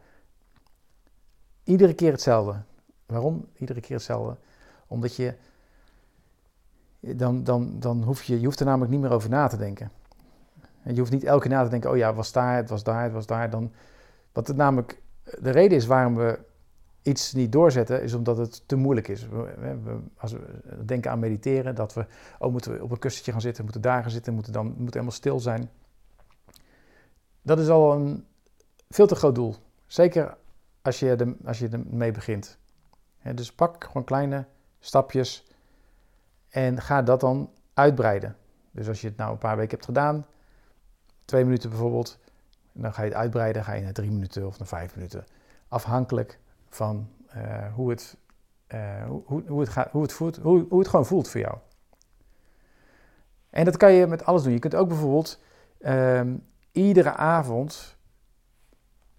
Iedere 1.64 1.94
keer 1.94 2.12
hetzelfde. 2.12 2.62
Waarom 3.06 3.48
iedere 3.54 3.82
keer 3.82 3.96
hetzelfde? 3.96 4.38
Omdat 4.88 5.16
je 5.16 5.34
dan, 7.00 7.44
dan, 7.44 7.80
dan 7.80 8.04
hoef 8.04 8.24
je, 8.24 8.40
je 8.40 8.46
hoeft 8.46 8.60
er 8.60 8.66
namelijk 8.66 8.92
niet 8.92 9.02
meer 9.02 9.12
over 9.12 9.30
na 9.30 9.48
te 9.48 9.58
denken. 9.58 9.92
En 10.84 10.94
je 10.94 11.00
hoeft 11.00 11.12
niet 11.12 11.24
elke 11.24 11.48
keer 11.48 11.58
na 11.58 11.64
te 11.64 11.70
denken, 11.70 11.90
oh 11.90 11.98
ja, 11.98 12.08
het 12.08 12.16
was 12.16 12.32
daar, 12.32 12.56
het 12.56 12.70
was 12.70 12.84
daar, 12.84 13.04
het 13.04 13.14
was 13.14 13.26
daar. 13.26 13.50
Dan, 13.50 13.72
wat 14.34 14.48
het 14.48 14.56
namelijk, 14.56 15.02
de 15.40 15.50
reden 15.50 15.78
is 15.78 15.86
waarom 15.86 16.16
we 16.16 16.40
iets 17.02 17.34
niet 17.34 17.52
doorzetten, 17.52 18.02
is 18.02 18.14
omdat 18.14 18.38
het 18.38 18.68
te 18.68 18.76
moeilijk 18.76 19.08
is. 19.08 19.28
We, 19.28 20.00
als 20.18 20.32
we 20.32 20.40
denken 20.86 21.12
aan 21.12 21.20
mediteren, 21.20 21.76
dat 21.76 21.94
we, 21.94 22.06
oh, 22.40 22.52
moeten 22.52 22.74
we 22.74 22.84
op 22.84 22.92
een 22.92 23.00
kussentje 23.00 23.32
gaan 23.32 23.42
zitten, 23.42 23.64
moeten 23.64 23.82
daar 23.82 24.02
gaan 24.02 24.12
zitten, 24.12 24.34
moeten 24.34 24.54
dan 24.54 24.66
moeten 24.66 24.86
helemaal 24.86 25.12
stil 25.12 25.40
zijn. 25.40 25.70
Dat 27.42 27.60
is 27.60 27.70
al 27.70 27.94
een 27.94 28.26
veel 28.90 29.08
te 29.08 29.16
groot 29.16 29.36
doel. 29.36 29.56
Zeker 29.86 30.38
als 30.82 31.00
je, 31.00 31.16
de, 31.16 31.36
als 31.46 31.60
je 31.60 31.70
ermee 31.70 32.12
begint. 32.12 32.58
dus 33.36 33.54
pak 33.54 33.84
gewoon 33.84 34.04
kleine 34.04 34.46
stapjes 34.80 35.48
en 36.50 36.82
ga 36.82 37.02
dat 37.02 37.20
dan 37.20 37.50
uitbreiden. 37.74 38.36
Dus 38.72 38.88
als 38.88 39.02
je 39.02 39.08
het 39.08 39.18
nou 39.18 39.32
een 39.32 39.38
paar 39.38 39.56
weken 39.56 39.72
hebt 39.72 39.86
gedaan, 39.86 40.26
twee 41.26 41.44
minuten 41.44 41.70
bijvoorbeeld, 41.70 42.20
dan 42.74 42.94
ga 42.94 43.02
je 43.02 43.08
het 43.10 43.18
uitbreiden, 43.18 43.64
ga 43.64 43.74
je 43.74 43.82
naar 43.82 43.94
drie 43.94 44.12
minuten 44.12 44.48
of 44.48 44.60
naar 44.60 44.68
vijf 44.68 44.96
minuten. 44.96 45.26
Afhankelijk 45.68 46.40
van 46.70 47.10
uh, 47.36 47.74
hoe, 47.74 47.90
het, 47.90 48.18
uh, 48.74 49.06
hoe, 49.06 49.44
hoe, 49.48 49.62
het 49.62 49.74
hoe, 49.92 50.02
het 50.02 50.14
voelt, 50.14 50.38
hoe, 50.38 50.66
hoe 50.70 50.80
het 50.80 50.88
gewoon 50.88 51.06
voelt 51.06 51.30
voor 51.30 51.40
jou. 51.40 51.58
En 53.50 53.66
dat 53.66 53.78
kan 53.78 53.92
je 53.92 54.08
met 54.08 54.26
alles 54.26 54.44
doen. 54.44 54.54
Je 54.54 54.60
kunt 54.60 54.76
ook 54.76 54.88
bijvoorbeeld 54.88 55.42
uh, 55.80 56.22
iedere 56.72 57.14
avond 57.14 57.98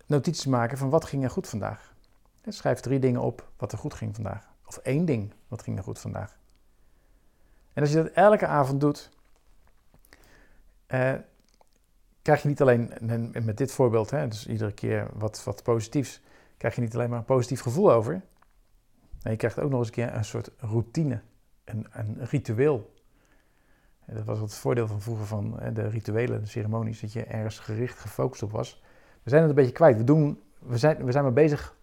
notities 0.07 0.47
maken 0.47 0.79
van 0.79 0.91
wat 0.91 1.05
ging 1.05 1.25
er 1.25 1.31
goed 1.31 1.49
vandaag. 1.49 1.95
Schrijf 2.49 2.81
drie 2.81 2.99
dingen 2.99 3.21
op 3.21 3.51
wat 3.57 3.73
er 3.73 3.79
goed 3.79 3.95
ging 3.95 4.15
vandaag. 4.15 4.53
Of 4.67 4.77
één 4.77 5.05
ding 5.05 5.33
wat 5.49 5.63
ging 5.63 5.77
er 5.77 5.83
goed 5.83 5.99
vandaag. 5.99 6.37
En 7.73 7.83
als 7.83 7.91
je 7.91 7.97
dat 7.97 8.13
elke 8.13 8.47
avond 8.47 8.81
doet, 8.81 9.11
eh, 10.87 11.15
krijg 12.25 12.43
je 12.43 12.49
niet 12.49 12.61
alleen 12.61 12.93
met 13.43 13.57
dit 13.57 13.73
voorbeeld, 13.73 14.11
hè, 14.11 14.29
dus 14.29 14.47
iedere 14.47 14.73
keer 14.73 15.09
wat, 15.15 15.45
wat 15.45 15.63
positiefs, 15.63 16.21
krijg 16.57 16.75
je 16.75 16.81
niet 16.81 16.95
alleen 16.95 17.11
maar 17.11 17.19
een 17.19 17.25
positief 17.25 17.61
gevoel 17.61 17.93
over. 17.93 18.23
Je 19.23 19.37
krijgt 19.37 19.59
ook 19.59 19.71
nog 19.71 19.79
eens 19.79 19.89
een 19.89 19.95
keer 19.95 20.15
een 20.15 20.25
soort 20.25 20.51
routine, 20.59 21.21
een, 21.65 21.87
een 21.91 22.17
ritueel. 22.21 22.93
Dat 24.07 24.25
was 24.25 24.39
het 24.39 24.55
voordeel 24.55 24.87
van 24.87 25.01
vroeger 25.01 25.27
van 25.27 25.61
de 25.73 25.89
rituelen, 25.89 26.41
de 26.41 26.47
ceremonies, 26.47 27.01
dat 27.01 27.13
je 27.13 27.25
ergens 27.25 27.59
gericht 27.59 27.99
gefocust 27.99 28.43
op 28.43 28.51
was. 28.51 28.83
We 29.23 29.31
zijn 29.31 29.41
het 29.41 29.51
een 29.51 29.57
beetje 29.57 29.73
kwijt. 29.73 29.97
We, 29.97 30.05
doen, 30.05 30.43
we, 30.59 30.79
zijn, 30.79 31.05
we 31.05 31.13
zijn 31.13 31.25
maar 31.25 31.33
bezig. 31.33 31.77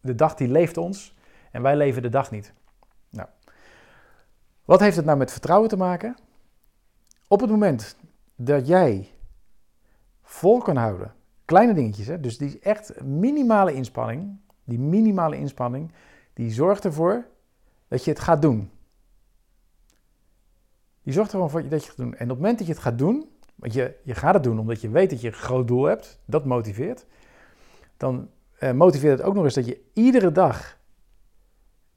De 0.00 0.14
dag 0.14 0.34
die 0.34 0.48
leeft 0.48 0.76
ons 0.76 1.16
en 1.50 1.62
wij 1.62 1.76
leven 1.76 2.02
de 2.02 2.08
dag 2.08 2.30
niet. 2.30 2.52
Nou, 3.10 3.28
wat 4.64 4.80
heeft 4.80 4.96
het 4.96 5.04
nou 5.04 5.18
met 5.18 5.32
vertrouwen 5.32 5.68
te 5.68 5.76
maken? 5.76 6.16
Op 7.28 7.40
het 7.40 7.50
moment 7.50 7.96
dat 8.36 8.66
jij 8.66 9.13
vol 10.24 10.58
kan 10.58 10.76
houden, 10.76 11.14
kleine 11.44 11.74
dingetjes, 11.74 12.06
hè, 12.06 12.20
dus 12.20 12.38
die 12.38 12.58
echt 12.58 13.02
minimale 13.02 13.72
inspanning, 13.72 14.36
die 14.64 14.78
minimale 14.78 15.36
inspanning, 15.36 15.92
die 16.32 16.50
zorgt 16.50 16.84
ervoor 16.84 17.26
dat 17.88 18.04
je 18.04 18.10
het 18.10 18.20
gaat 18.20 18.42
doen. 18.42 18.70
Die 21.02 21.12
zorgt 21.12 21.28
er 21.30 21.36
gewoon 21.36 21.50
voor 21.50 21.62
dat 21.68 21.70
je 21.70 21.76
het 21.76 21.86
gaat 21.86 21.96
doen. 21.96 22.14
En 22.14 22.24
op 22.24 22.28
het 22.28 22.38
moment 22.38 22.58
dat 22.58 22.66
je 22.66 22.72
het 22.72 22.82
gaat 22.82 22.98
doen, 22.98 23.28
want 23.54 23.72
je, 23.72 23.94
je 24.02 24.14
gaat 24.14 24.34
het 24.34 24.42
doen 24.42 24.58
omdat 24.58 24.80
je 24.80 24.88
weet 24.88 25.10
dat 25.10 25.20
je 25.20 25.26
een 25.26 25.34
groot 25.34 25.68
doel 25.68 25.84
hebt, 25.84 26.20
dat 26.24 26.44
motiveert. 26.44 27.06
Dan 27.96 28.30
eh, 28.58 28.72
motiveert 28.72 29.18
het 29.18 29.26
ook 29.26 29.34
nog 29.34 29.44
eens 29.44 29.54
dat 29.54 29.66
je 29.66 29.80
iedere 29.92 30.32
dag 30.32 30.78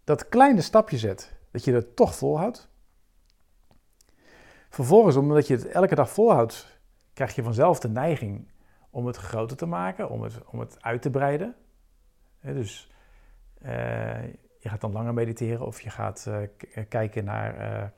dat 0.03 0.29
kleine 0.29 0.61
stapje 0.61 0.97
zet, 0.97 1.33
dat 1.51 1.63
je 1.63 1.73
het 1.73 1.95
toch 1.95 2.15
volhoudt. 2.15 2.69
Vervolgens, 4.69 5.15
omdat 5.15 5.47
je 5.47 5.55
het 5.55 5.67
elke 5.67 5.95
dag 5.95 6.09
volhoudt, 6.09 6.76
krijg 7.17 7.35
je 7.35 7.43
vanzelf 7.43 7.79
de 7.79 7.89
neiging 7.89 8.47
om 8.89 9.05
het 9.05 9.17
groter 9.17 9.57
te 9.57 9.65
maken, 9.65 10.09
om 10.09 10.21
het, 10.21 10.41
om 10.45 10.59
het 10.59 10.77
uit 10.81 11.01
te 11.01 11.09
breiden. 11.09 11.55
dus 12.41 12.91
uh, 13.61 14.23
je 14.59 14.69
gaat 14.69 14.81
dan 14.81 14.91
langer 14.91 15.13
mediteren 15.13 15.65
of 15.65 15.81
je 15.81 15.89
gaat 15.89 16.25
uh, 16.27 16.37
kijken 16.89 17.25
naar 17.25 17.91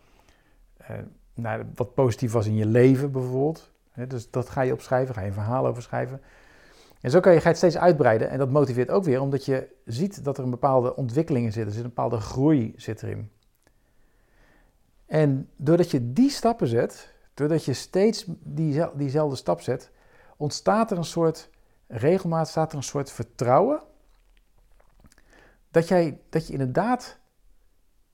naar 1.34 1.66
wat 1.76 1.94
positief 1.94 2.32
was 2.32 2.46
in 2.46 2.56
je 2.56 2.66
leven 2.66 3.12
bijvoorbeeld. 3.12 3.72
dus 4.08 4.32
dat 4.32 4.50
ga 4.50 4.62
je 4.62 4.74
opschrijven, 4.74 5.16
ga 5.16 5.22
je 5.22 5.28
een 5.28 5.34
verhaal 5.34 5.68
over 5.68 5.82
schrijven. 5.82 6.22
En 7.02 7.12
zo 7.12 7.20
kan 7.20 7.34
je, 7.34 7.38
ga 7.38 7.44
je 7.44 7.50
het 7.50 7.58
steeds 7.58 7.78
uitbreiden 7.78 8.30
en 8.30 8.38
dat 8.38 8.50
motiveert 8.50 8.90
ook 8.90 9.04
weer 9.04 9.22
omdat 9.22 9.46
je 9.46 9.68
ziet 9.86 10.24
dat 10.24 10.38
er 10.38 10.44
een 10.44 10.50
bepaalde 10.50 10.96
ontwikkeling 10.96 11.46
in 11.46 11.52
zit, 11.52 11.66
er 11.66 11.72
zit 11.72 11.84
een 11.84 11.88
bepaalde 11.88 12.20
groei 12.20 12.74
zit 12.76 13.04
erin. 13.04 13.32
En 15.06 15.50
doordat 15.56 15.92
je 15.92 16.14
die 16.14 16.30
stappen 16.30 16.68
zet, 16.68 17.14
doordat 17.40 17.66
je 17.66 17.74
steeds 17.74 18.26
die, 18.28 18.96
diezelfde 18.96 19.36
stap 19.36 19.62
zet, 19.62 19.92
ontstaat 20.38 20.92
er 20.92 20.98
een 20.98 21.04
soort 21.04 21.50
regelmaat, 21.88 22.48
staat 22.48 22.72
er 22.72 22.78
een 22.78 22.84
soort 22.84 23.12
vertrouwen 23.12 23.82
dat, 25.72 25.88
jij, 25.88 26.22
dat 26.30 26.48
je 26.48 26.54
inderdaad 26.54 27.20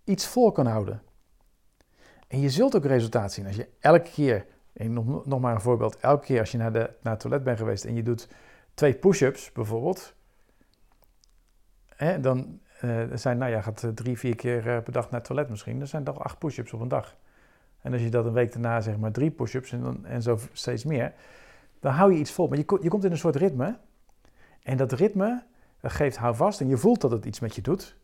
iets 0.03 0.27
vol 0.27 0.51
kan 0.51 0.65
houden. 0.65 1.01
En 2.27 2.39
je 2.39 2.49
zult 2.49 2.75
ook 2.75 2.85
resultaat 2.85 3.33
zien 3.33 3.45
als 3.45 3.55
je 3.55 3.69
elke 3.79 4.09
keer, 4.11 4.45
nog, 4.73 5.25
nog 5.25 5.39
maar 5.39 5.55
een 5.55 5.61
voorbeeld, 5.61 5.97
elke 5.97 6.25
keer 6.25 6.39
als 6.39 6.51
je 6.51 6.57
naar, 6.57 6.73
de, 6.73 6.89
naar 7.01 7.13
het 7.13 7.21
toilet 7.21 7.43
bent 7.43 7.57
geweest 7.57 7.85
en 7.85 7.95
je 7.95 8.03
doet 8.03 8.27
twee 8.73 8.93
push-ups 8.93 9.51
bijvoorbeeld, 9.51 10.13
hè, 11.95 12.19
dan 12.19 12.59
uh, 12.83 13.03
zijn, 13.13 13.37
nou 13.37 13.51
ja, 13.51 13.61
gaat 13.61 13.83
eh, 13.83 13.89
drie, 13.89 14.17
vier 14.17 14.35
keer 14.35 14.57
eh, 14.57 14.83
per 14.83 14.93
dag 14.93 15.03
naar 15.03 15.19
het 15.19 15.23
toilet 15.23 15.49
misschien, 15.49 15.77
dan 15.77 15.87
zijn 15.87 16.03
toch 16.03 16.19
acht 16.19 16.37
push-ups 16.37 16.73
op 16.73 16.79
een 16.79 16.87
dag. 16.87 17.15
En 17.85 17.93
als 17.93 18.01
je 18.01 18.09
dat 18.09 18.25
een 18.25 18.33
week 18.33 18.51
daarna 18.51 18.81
zeg 18.81 18.97
maar 18.97 19.11
drie 19.11 19.31
push-ups 19.31 19.71
en, 19.71 19.81
dan, 19.81 20.05
en 20.05 20.21
zo 20.21 20.39
steeds 20.51 20.83
meer, 20.83 21.13
dan 21.79 21.93
hou 21.93 22.13
je 22.13 22.19
iets 22.19 22.31
vol. 22.31 22.47
Maar 22.47 22.57
je, 22.57 22.77
je 22.81 22.89
komt 22.89 23.03
in 23.03 23.11
een 23.11 23.17
soort 23.17 23.35
ritme. 23.35 23.77
En 24.63 24.77
dat 24.77 24.91
ritme, 24.91 25.43
dat 25.79 25.91
geeft 25.91 26.17
houvast 26.17 26.61
en 26.61 26.67
je 26.67 26.77
voelt 26.77 27.01
dat 27.01 27.11
het 27.11 27.25
iets 27.25 27.39
met 27.39 27.55
je 27.55 27.61
doet. 27.61 27.97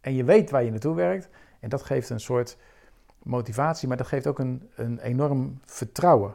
En 0.00 0.14
je 0.14 0.24
weet 0.24 0.50
waar 0.50 0.64
je 0.64 0.70
naartoe 0.70 0.94
werkt. 0.94 1.28
En 1.60 1.68
dat 1.68 1.82
geeft 1.82 2.10
een 2.10 2.20
soort 2.20 2.56
motivatie, 3.22 3.88
maar 3.88 3.96
dat 3.96 4.06
geeft 4.06 4.26
ook 4.26 4.38
een, 4.38 4.70
een 4.74 4.98
enorm 4.98 5.60
vertrouwen. 5.64 6.34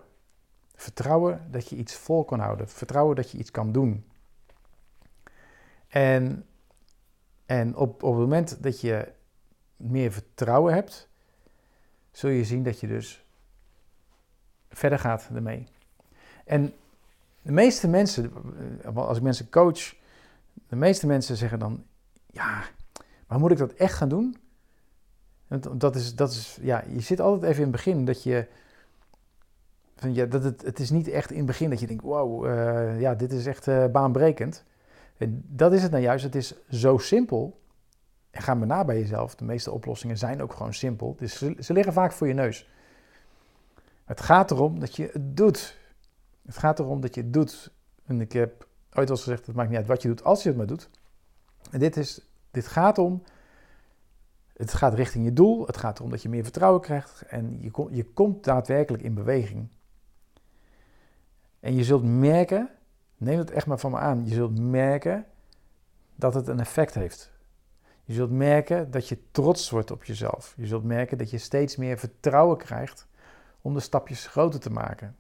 Vertrouwen 0.76 1.48
dat 1.52 1.70
je 1.70 1.76
iets 1.76 1.96
vol 1.96 2.26
kan 2.26 2.40
houden. 2.40 2.70
Vertrouwen 2.70 3.16
dat 3.16 3.32
je 3.32 3.38
iets 3.38 3.52
kan 3.52 3.72
doen. 3.72 4.06
En, 5.88 6.46
en 7.46 7.76
op, 7.76 8.04
op 8.04 8.12
het 8.12 8.22
moment 8.22 8.64
dat 8.64 8.82
je 8.82 9.12
meer 9.76 10.12
vertrouwen 10.12 10.74
hebt, 10.74 11.10
zul 12.18 12.30
je 12.30 12.44
zien 12.44 12.64
dat 12.64 12.80
je 12.80 12.88
dus 12.88 13.26
verder 14.70 15.00
gaat 15.00 15.30
ermee. 15.34 15.68
En 16.46 16.74
de 17.42 17.52
meeste 17.52 17.88
mensen, 17.88 18.32
als 18.94 19.18
ik 19.18 19.24
mensen 19.24 19.50
coach, 19.50 19.96
de 20.68 20.76
meeste 20.76 21.08
mensen 21.08 21.36
zeggen 21.36 21.60
dan, 21.60 21.84
ja, 22.32 22.64
maar 23.28 23.40
moet 23.40 23.52
ik 23.52 23.58
dat 23.58 23.74
echt 23.74 23.94
gaan 23.94 24.10
doen? 24.10 24.38
Dat 25.72 25.96
is, 25.96 26.16
dat 26.16 26.32
is, 26.32 26.58
ja, 26.62 26.84
je 26.88 27.00
zit 27.00 27.20
altijd 27.20 27.44
even 27.44 27.64
in 27.64 27.68
het 27.68 27.72
begin 27.72 28.06
dat 28.06 28.24
je, 28.24 28.48
van, 29.96 30.14
ja, 30.14 30.26
dat 30.26 30.44
het, 30.44 30.62
het 30.62 30.80
is 30.80 30.90
niet 30.90 31.08
echt 31.08 31.32
in 31.32 31.38
het 31.38 31.46
begin 31.46 31.70
dat 31.70 31.80
je 31.80 31.88
denkt, 31.88 32.04
wow, 32.04 32.46
uh, 32.46 33.02
ja, 33.02 33.16
dit 33.16 33.32
is 33.32 33.46
echt 33.46 33.68
uh, 33.68 33.86
baanbrekend. 33.86 34.64
En 35.18 35.44
dat 35.48 35.74
is 35.74 35.82
het 35.82 35.92
nou 35.92 36.04
juist, 36.04 36.24
het 36.24 36.36
is 36.36 36.54
zo 36.70 36.98
simpel. 36.98 37.60
En 38.36 38.42
ga 38.42 38.54
maar 38.54 38.68
na 38.68 38.86
bij 38.86 39.00
jezelf, 39.00 39.36
de 39.36 39.46
meeste 39.46 39.72
oplossingen 39.72 40.18
zijn 40.18 40.42
ook 40.42 40.54
gewoon 40.54 40.74
simpel. 40.74 41.16
Dus 41.18 41.38
ze, 41.38 41.74
liggen 41.74 41.94
vaak 41.94 42.12
voor 42.12 42.28
je 42.28 42.34
neus. 42.34 42.70
Het 44.06 44.22
gaat 44.22 44.52
erom 44.52 44.80
dat 44.80 44.96
je 44.96 45.10
het 45.14 45.38
doet. 45.38 45.78
Het 46.46 46.58
gaat 46.58 46.80
erom 46.80 47.02
dat 47.02 47.16
je 47.16 47.22
het 47.22 47.34
doet. 47.34 47.72
En 48.06 48.22
ik 48.22 48.32
heb 48.32 48.68
ooit 48.94 49.10
al 49.10 49.16
gezegd, 49.16 49.46
het 49.46 49.56
maakt 49.56 49.70
niet 49.70 49.78
uit 49.78 49.88
wat 49.88 50.02
je 50.02 50.08
doet, 50.08 50.24
als 50.24 50.44
je 50.44 50.50
het 50.50 50.58
maar 50.58 50.68
doet. 50.68 50.90
En 51.72 51.80
dit, 51.80 51.98
is, 51.98 52.28
dit 52.52 52.68
gaat 52.68 52.98
om 52.98 53.24
het 54.54 54.74
gaat 54.74 54.94
richting 54.94 55.26
je 55.26 55.34
doel. 55.34 55.66
Het 55.66 55.78
gaat 55.78 55.98
erom 55.98 56.12
dat 56.12 56.22
je 56.22 56.30
meer 56.30 56.44
vertrouwen 56.44 56.82
krijgt. 56.82 57.22
En 57.22 57.62
je, 57.62 57.88
je 57.90 58.04
komt 58.04 58.44
daadwerkelijk 58.44 59.04
in 59.04 59.14
beweging. 59.14 59.68
En 61.60 61.76
je 61.76 61.84
zult 61.84 62.04
merken, 62.04 62.70
neem 63.18 63.38
het 63.38 63.52
echt 63.52 63.68
maar 63.68 63.80
van 63.80 63.92
me 63.92 63.98
aan, 63.98 64.26
je 64.26 64.34
zult 64.34 64.60
merken 64.60 65.26
dat 66.16 66.34
het 66.34 66.48
een 66.48 66.60
effect 66.60 66.94
heeft. 66.94 67.34
Je 68.06 68.14
zult 68.14 68.32
merken 68.32 68.92
dat 68.92 69.08
je 69.08 69.18
trots 69.32 69.70
wordt 69.70 69.92
op 69.92 70.04
jezelf. 70.04 70.54
Je 70.58 70.66
zult 70.66 70.84
merken 70.84 71.18
dat 71.18 71.30
je 71.30 71.38
steeds 71.38 71.76
meer 71.76 71.98
vertrouwen 71.98 72.58
krijgt 72.58 73.08
om 73.62 73.74
de 73.74 73.80
stapjes 73.80 74.28
groter 74.28 74.60
te 74.60 74.72
maken. 74.72 75.16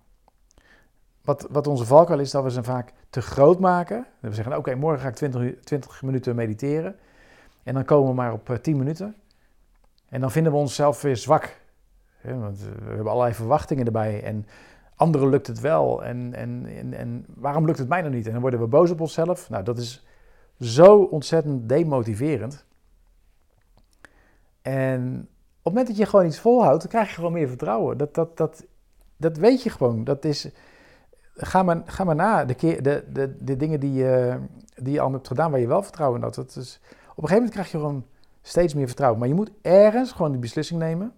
Wat, 1.21 1.47
wat 1.51 1.67
onze 1.67 1.85
valkuil 1.85 2.19
is, 2.19 2.31
dat 2.31 2.43
we 2.43 2.51
ze 2.51 2.63
vaak 2.63 2.93
te 3.09 3.21
groot 3.21 3.59
maken. 3.59 4.05
We 4.19 4.33
zeggen, 4.33 4.57
oké, 4.57 4.75
morgen 4.75 4.99
ga 4.99 5.07
ik 5.07 5.15
20, 5.15 5.59
20 5.63 6.01
minuten 6.01 6.35
mediteren. 6.35 6.95
En 7.63 7.73
dan 7.73 7.85
komen 7.85 8.09
we 8.09 8.15
maar 8.15 8.33
op 8.33 8.59
10 8.61 8.73
eh, 8.73 8.79
minuten. 8.79 9.15
En 10.09 10.21
dan 10.21 10.31
vinden 10.31 10.51
we 10.51 10.57
onszelf 10.57 11.01
weer 11.01 11.17
zwak. 11.17 11.61
want 12.21 12.59
eh, 12.61 12.65
we 12.65 12.87
hebben 12.87 13.11
allerlei 13.11 13.33
verwachtingen 13.33 13.85
erbij. 13.85 14.23
En 14.23 14.45
anderen 14.95 15.29
lukt 15.29 15.47
het 15.47 15.59
wel. 15.59 16.03
En, 16.03 16.33
en, 16.33 16.65
en, 16.65 16.93
en 16.93 17.25
waarom 17.35 17.65
lukt 17.65 17.79
het 17.79 17.87
mij 17.87 18.01
nog 18.01 18.11
niet? 18.11 18.25
En 18.25 18.31
dan 18.31 18.41
worden 18.41 18.59
we 18.59 18.67
boos 18.67 18.91
op 18.91 19.01
onszelf. 19.01 19.49
Nou, 19.49 19.63
dat 19.63 19.77
is 19.77 20.05
zo 20.59 20.97
ontzettend 20.97 21.69
demotiverend. 21.69 22.65
En 24.65 25.19
op 25.19 25.63
het 25.63 25.73
moment 25.73 25.87
dat 25.87 25.97
je 25.97 26.05
gewoon 26.05 26.25
iets 26.25 26.39
volhoudt, 26.39 26.81
dan 26.81 26.89
krijg 26.89 27.09
je 27.09 27.15
gewoon 27.15 27.31
meer 27.31 27.47
vertrouwen. 27.47 27.97
Dat, 27.97 28.13
dat, 28.13 28.37
dat, 28.37 28.65
dat 29.17 29.37
weet 29.37 29.63
je 29.63 29.69
gewoon. 29.69 30.03
Dat 30.03 30.25
is, 30.25 30.49
ga, 31.35 31.63
maar, 31.63 31.81
ga 31.85 32.03
maar 32.03 32.15
na 32.15 32.45
de, 32.45 32.53
keer, 32.53 32.83
de, 32.83 33.05
de, 33.11 33.37
de 33.39 33.57
dingen 33.57 33.79
die 33.79 33.93
je, 33.93 34.39
die 34.75 34.93
je 34.93 34.99
al 34.99 35.11
hebt 35.11 35.27
gedaan 35.27 35.51
waar 35.51 35.59
je 35.59 35.67
wel 35.67 35.83
vertrouwen 35.83 36.19
in 36.19 36.25
had. 36.25 36.35
Dat 36.35 36.55
is, 36.55 36.79
op 36.83 37.23
een 37.23 37.27
gegeven 37.27 37.35
moment 37.35 37.51
krijg 37.51 37.71
je 37.71 37.77
gewoon 37.77 38.05
steeds 38.41 38.73
meer 38.73 38.87
vertrouwen. 38.87 39.19
Maar 39.19 39.27
je 39.27 39.33
moet 39.33 39.51
ergens 39.61 40.11
gewoon 40.11 40.31
die 40.31 40.39
beslissing 40.39 40.79
nemen. 40.79 41.13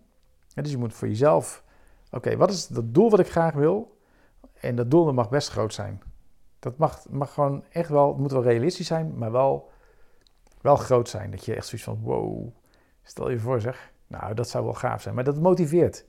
dus 0.54 0.72
je 0.72 0.78
moet 0.78 0.94
voor 0.94 1.08
jezelf, 1.08 1.64
oké, 2.12 2.38
wat 2.38 2.50
is 2.50 2.68
dat 2.68 2.94
doel 2.94 3.10
wat 3.10 3.20
ik 3.20 3.30
graag 3.30 3.54
wil? 3.54 3.98
En 4.60 4.76
dat 4.76 4.92
doel 4.92 5.14
mag 5.14 5.30
best 5.30 5.50
groot 5.50 5.74
zijn. 5.74 6.02
Dat 6.60 6.78
mag, 6.78 7.10
mag 7.10 7.34
gewoon 7.34 7.64
echt 7.72 7.90
wel, 7.90 8.08
het 8.08 8.18
moet 8.18 8.32
wel 8.32 8.44
realistisch 8.44 8.88
zijn, 8.88 9.18
maar 9.18 9.32
wel, 9.32 9.70
wel 10.62 10.76
groot 10.76 11.10
zijn. 11.10 11.32
Dat 11.32 11.46
je 11.46 11.56
echt 11.56 11.66
zoiets 11.66 11.88
van, 11.88 12.00
wow, 12.02 12.48
stel 13.08 13.30
je 13.30 13.40
voor 13.40 13.62
zeg. 13.62 13.92
Nou, 14.08 14.34
dat 14.34 14.50
zou 14.50 14.64
wel 14.64 14.74
gaaf 14.74 15.02
zijn, 15.02 15.16
maar 15.16 15.24
dat 15.24 15.40
motiveert. 15.40 16.06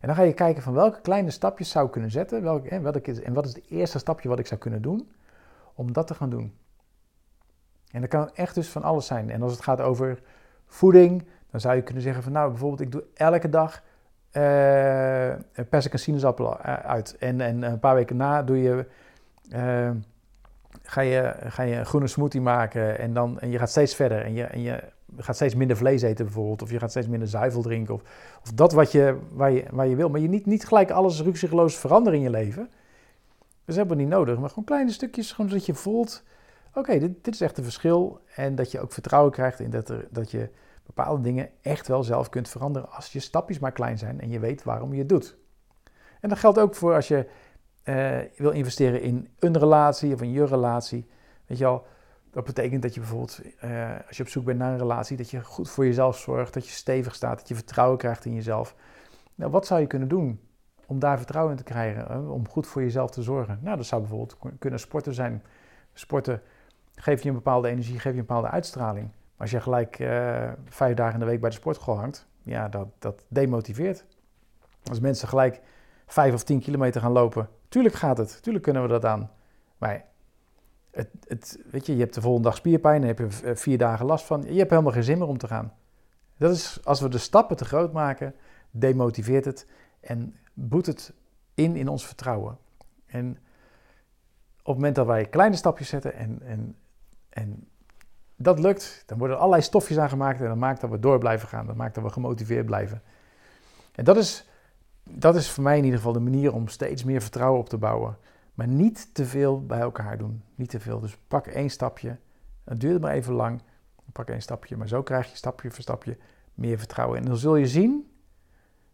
En 0.00 0.06
dan 0.06 0.16
ga 0.16 0.22
je 0.22 0.32
kijken 0.32 0.62
van 0.62 0.74
welke 0.74 1.00
kleine 1.00 1.30
stapjes 1.30 1.70
zou 1.70 1.86
ik 1.86 1.92
kunnen 1.92 2.10
zetten. 2.10 2.46
En, 2.68 2.84
en 3.24 3.32
wat 3.32 3.46
is 3.46 3.54
het 3.54 3.64
eerste 3.68 3.98
stapje 3.98 4.28
wat 4.28 4.38
ik 4.38 4.46
zou 4.46 4.60
kunnen 4.60 4.82
doen 4.82 5.10
om 5.74 5.92
dat 5.92 6.06
te 6.06 6.14
gaan 6.14 6.30
doen. 6.30 6.56
En 7.90 8.00
dat 8.00 8.10
kan 8.10 8.34
echt 8.34 8.54
dus 8.54 8.68
van 8.68 8.82
alles 8.82 9.06
zijn. 9.06 9.30
En 9.30 9.42
als 9.42 9.52
het 9.52 9.62
gaat 9.62 9.80
over 9.80 10.20
voeding, 10.66 11.26
dan 11.50 11.60
zou 11.60 11.76
je 11.76 11.82
kunnen 11.82 12.02
zeggen 12.02 12.22
van 12.22 12.32
nou 12.32 12.50
bijvoorbeeld 12.50 12.80
ik 12.80 12.92
doe 12.92 13.04
elke 13.14 13.48
dag 13.48 13.82
uh, 14.32 15.62
pers 15.68 15.92
een 15.92 15.98
sinaasappel 15.98 16.58
uit. 16.60 17.16
En, 17.18 17.40
en 17.40 17.62
een 17.62 17.78
paar 17.78 17.94
weken 17.94 18.16
na 18.16 18.42
doe 18.42 18.62
je, 18.62 18.86
uh, 19.52 19.90
ga, 20.82 21.00
je, 21.00 21.34
ga 21.46 21.62
je 21.62 21.76
een 21.76 21.86
groene 21.86 22.06
smoothie 22.06 22.40
maken 22.40 22.98
en, 22.98 23.12
dan, 23.12 23.40
en 23.40 23.50
je 23.50 23.58
gaat 23.58 23.70
steeds 23.70 23.94
verder. 23.94 24.24
En 24.24 24.34
je, 24.34 24.44
en 24.44 24.62
je 24.62 24.82
gaat 25.16 25.34
steeds 25.34 25.54
minder 25.54 25.76
vlees 25.76 26.02
eten 26.02 26.24
bijvoorbeeld. 26.24 26.62
Of 26.62 26.70
je 26.70 26.78
gaat 26.78 26.90
steeds 26.90 27.08
minder 27.08 27.28
zuivel 27.28 27.62
drinken. 27.62 27.94
Of, 27.94 28.02
of 28.42 28.52
dat 28.52 28.72
wat 28.72 28.92
je, 28.92 29.18
waar, 29.32 29.50
je, 29.50 29.64
waar 29.70 29.86
je 29.86 29.96
wil. 29.96 30.08
Maar 30.08 30.20
je 30.20 30.28
niet, 30.28 30.46
niet 30.46 30.66
gelijk 30.66 30.90
alles 30.90 31.22
rukzichtloos 31.22 31.76
veranderen 31.76 32.18
in 32.18 32.24
je 32.24 32.30
leven. 32.30 32.62
Dat 32.62 33.76
is 33.76 33.76
helemaal 33.76 33.96
niet 33.96 34.08
nodig. 34.08 34.38
Maar 34.38 34.48
gewoon 34.48 34.64
kleine 34.64 34.92
stukjes, 34.92 35.32
gewoon 35.32 35.50
zodat 35.50 35.66
je 35.66 35.74
voelt 35.74 36.22
oké, 36.78 36.98
dit, 36.98 37.24
dit, 37.24 37.34
is 37.34 37.40
echt 37.40 37.58
een 37.58 37.64
verschil. 37.64 38.20
En 38.34 38.54
dat 38.54 38.70
je 38.70 38.80
ook 38.80 38.92
vertrouwen 38.92 39.32
krijgt 39.32 39.60
in 39.60 39.70
dat, 39.70 39.88
er, 39.88 40.06
dat 40.10 40.30
je 40.30 40.50
bepaalde 40.86 41.22
dingen 41.22 41.50
echt 41.62 41.88
wel 41.88 42.02
zelf 42.02 42.28
kunt 42.28 42.48
veranderen 42.48 42.90
als 42.90 43.12
je 43.12 43.20
stapjes 43.20 43.58
maar 43.58 43.72
klein 43.72 43.98
zijn 43.98 44.20
en 44.20 44.30
je 44.30 44.38
weet 44.38 44.62
waarom 44.62 44.92
je 44.92 44.98
het 44.98 45.08
doet. 45.08 45.36
En 46.20 46.28
dat 46.28 46.38
geldt 46.38 46.58
ook 46.58 46.74
voor 46.74 46.94
als 46.94 47.08
je 47.08 47.26
eh, 47.82 48.18
wil 48.36 48.50
investeren 48.50 49.02
in 49.02 49.28
een 49.38 49.58
relatie 49.58 50.14
of 50.14 50.22
in 50.22 50.30
je 50.30 50.44
relatie, 50.44 51.06
weet 51.46 51.58
je 51.58 51.66
al, 51.66 51.86
dat 52.30 52.44
betekent 52.44 52.82
dat 52.82 52.94
je 52.94 53.00
bijvoorbeeld, 53.00 53.40
eh, 53.58 53.96
als 54.06 54.16
je 54.16 54.22
op 54.22 54.28
zoek 54.28 54.44
bent 54.44 54.58
naar 54.58 54.72
een 54.72 54.78
relatie, 54.78 55.16
dat 55.16 55.30
je 55.30 55.44
goed 55.44 55.70
voor 55.70 55.84
jezelf 55.84 56.18
zorgt, 56.18 56.54
dat 56.54 56.66
je 56.66 56.72
stevig 56.72 57.14
staat, 57.14 57.38
dat 57.38 57.48
je 57.48 57.54
vertrouwen 57.54 57.98
krijgt 57.98 58.24
in 58.24 58.34
jezelf. 58.34 58.74
Nou, 59.34 59.50
wat 59.50 59.66
zou 59.66 59.80
je 59.80 59.86
kunnen 59.86 60.08
doen 60.08 60.40
om 60.86 60.98
daar 60.98 61.16
vertrouwen 61.16 61.52
in 61.52 61.58
te 61.58 61.72
krijgen, 61.72 62.30
om 62.30 62.48
goed 62.48 62.66
voor 62.66 62.82
jezelf 62.82 63.10
te 63.10 63.22
zorgen? 63.22 63.58
Nou, 63.62 63.76
dat 63.76 63.86
zou 63.86 64.00
bijvoorbeeld 64.00 64.36
kunnen 64.58 64.80
sporten 64.80 65.14
zijn. 65.14 65.42
Sporten 65.92 66.42
geeft 66.94 67.22
je 67.22 67.28
een 67.28 67.34
bepaalde 67.34 67.68
energie, 67.68 67.92
geeft 67.92 68.14
je 68.14 68.20
een 68.20 68.26
bepaalde 68.26 68.48
uitstraling. 68.48 69.06
Maar 69.06 69.46
als 69.46 69.50
je 69.50 69.60
gelijk 69.60 69.98
uh, 69.98 70.50
vijf 70.64 70.94
dagen 70.94 71.14
in 71.14 71.20
de 71.20 71.26
week 71.26 71.40
bij 71.40 71.50
de 71.50 71.56
sportschool 71.56 71.98
hangt, 71.98 72.26
ja, 72.42 72.68
dat, 72.68 72.88
dat 72.98 73.24
demotiveert. 73.28 74.04
Als 74.84 75.00
mensen 75.00 75.28
gelijk 75.28 75.60
vijf 76.06 76.34
of 76.34 76.44
tien 76.44 76.60
kilometer 76.60 77.00
gaan 77.00 77.12
lopen, 77.12 77.48
tuurlijk 77.68 77.94
gaat 77.94 78.18
het, 78.18 78.42
tuurlijk 78.42 78.64
kunnen 78.64 78.82
we 78.82 78.88
dat 78.88 79.04
aan. 79.04 79.30
Maar 79.78 80.04
het, 80.98 81.08
het, 81.26 81.58
weet 81.70 81.86
je, 81.86 81.92
je 81.92 82.00
hebt 82.00 82.14
de 82.14 82.20
volgende 82.20 82.48
dag 82.48 82.56
spierpijn, 82.56 83.00
dan 83.00 83.08
heb 83.08 83.18
je 83.18 83.28
eh, 83.44 83.54
vier 83.54 83.78
dagen 83.78 84.06
last 84.06 84.24
van. 84.24 84.42
Je 84.42 84.58
hebt 84.58 84.70
helemaal 84.70 84.92
geen 84.92 85.02
zin 85.02 85.18
meer 85.18 85.28
om 85.28 85.38
te 85.38 85.46
gaan. 85.46 85.72
Dat 86.36 86.50
is, 86.50 86.80
als 86.84 87.00
we 87.00 87.08
de 87.08 87.18
stappen 87.18 87.56
te 87.56 87.64
groot 87.64 87.92
maken, 87.92 88.34
demotiveert 88.70 89.44
het 89.44 89.66
en 90.00 90.36
boet 90.54 90.86
het 90.86 91.12
in 91.54 91.76
in 91.76 91.88
ons 91.88 92.06
vertrouwen. 92.06 92.58
En 93.06 93.30
op 94.58 94.74
het 94.74 94.74
moment 94.74 94.94
dat 94.94 95.06
wij 95.06 95.24
kleine 95.24 95.56
stapjes 95.56 95.88
zetten 95.88 96.14
en, 96.14 96.42
en, 96.42 96.76
en 97.28 97.68
dat 98.36 98.58
lukt, 98.58 99.02
dan 99.06 99.18
worden 99.18 99.36
er 99.36 99.42
allerlei 99.42 99.66
stofjes 99.66 99.98
aangemaakt 99.98 100.40
en 100.40 100.46
dat 100.46 100.56
maakt 100.56 100.80
dat 100.80 100.90
we 100.90 100.98
door 100.98 101.18
blijven 101.18 101.48
gaan. 101.48 101.66
Dat 101.66 101.76
maakt 101.76 101.94
dat 101.94 102.04
we 102.04 102.10
gemotiveerd 102.10 102.66
blijven. 102.66 103.02
En 103.94 104.04
dat 104.04 104.16
is, 104.16 104.48
dat 105.02 105.36
is 105.36 105.50
voor 105.50 105.64
mij 105.64 105.76
in 105.76 105.84
ieder 105.84 105.98
geval 105.98 106.12
de 106.12 106.20
manier 106.20 106.52
om 106.52 106.68
steeds 106.68 107.04
meer 107.04 107.20
vertrouwen 107.20 107.60
op 107.60 107.68
te 107.68 107.78
bouwen. 107.78 108.16
Maar 108.58 108.68
niet 108.68 109.14
te 109.14 109.24
veel 109.24 109.66
bij 109.66 109.80
elkaar 109.80 110.18
doen. 110.18 110.42
Niet 110.54 110.70
te 110.70 110.80
veel. 110.80 111.00
Dus 111.00 111.16
pak 111.28 111.46
één 111.46 111.70
stapje. 111.70 112.16
Het 112.64 112.80
duurt 112.80 113.00
maar 113.00 113.12
even 113.12 113.34
lang. 113.34 113.62
Pak 114.12 114.28
één 114.28 114.42
stapje. 114.42 114.76
Maar 114.76 114.88
zo 114.88 115.02
krijg 115.02 115.30
je 115.30 115.36
stapje 115.36 115.70
voor 115.70 115.82
stapje 115.82 116.16
meer 116.54 116.78
vertrouwen. 116.78 117.18
En 117.18 117.24
dan 117.24 117.36
zul 117.36 117.56
je 117.56 117.66
zien 117.66 118.10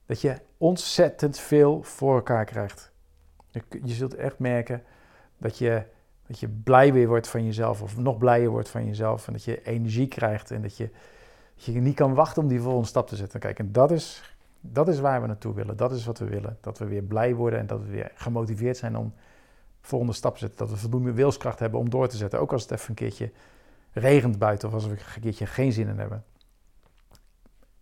dat 0.07 0.21
je 0.21 0.41
ontzettend 0.59 1.39
veel 1.39 1.83
voor 1.83 2.15
elkaar 2.15 2.45
krijgt. 2.45 2.93
Je 3.85 3.93
zult 3.93 4.15
echt 4.15 4.39
merken 4.39 4.83
dat 5.39 5.59
je, 5.59 5.83
dat 6.27 6.41
je 6.41 6.49
blij 6.49 6.93
weer 6.93 7.09
wordt 7.09 7.29
van 7.29 7.45
jezelf. 7.45 7.83
Of 7.83 7.97
nog 7.97 8.19
blijer 8.19 8.51
wordt 8.51 8.69
van 8.69 8.87
jezelf. 8.87 9.27
En 9.27 9.33
dat 9.33 9.45
je 9.45 9.63
energie 9.63 10.09
krijgt. 10.09 10.51
En 10.51 10.63
dat 10.63 10.77
je, 10.77 10.91
dat 11.55 11.65
je 11.65 11.81
niet 11.81 11.95
kan 11.95 12.15
wachten 12.15 12.43
om 12.43 12.49
die 12.49 12.61
volgende 12.61 12.89
stap 12.89 13.09
te 13.09 13.17
zetten. 13.17 13.41
Kijk, 13.41 13.59
en 13.59 13.73
dat 13.73 13.91
is, 13.91 14.37
dat 14.61 14.89
is 14.89 15.01
waar 15.01 15.21
we 15.21 15.27
naartoe 15.27 15.55
willen. 15.55 15.77
Dat 15.77 15.93
is 15.93 16.05
wat 16.05 16.19
we 16.19 16.25
willen. 16.25 16.59
Dat 16.61 16.79
we 16.79 16.85
weer 16.85 17.03
blij 17.03 17.35
worden 17.35 17.59
en 17.59 17.67
dat 17.67 17.81
we 17.81 17.89
weer 17.89 18.13
gemotiveerd 18.15 18.77
zijn 18.77 18.97
om 18.97 19.13
volgende 19.87 20.15
stap 20.15 20.39
zetten. 20.39 20.59
Dat 20.59 20.71
we 20.71 20.77
voldoende 20.77 21.13
wilskracht 21.13 21.59
hebben 21.59 21.81
om 21.81 21.91
door 21.91 22.09
te 22.09 22.17
zetten. 22.17 22.41
Ook 22.41 22.53
als 22.53 22.63
het 22.63 22.71
even 22.71 22.89
een 22.89 22.95
keertje 22.95 23.33
regent 23.93 24.39
buiten 24.39 24.69
of 24.69 24.75
als 24.75 24.87
we 24.87 24.91
een 24.91 25.21
keertje 25.21 25.47
geen 25.47 25.73
zin 25.73 25.89
in 25.89 25.99
hebben. 25.99 26.25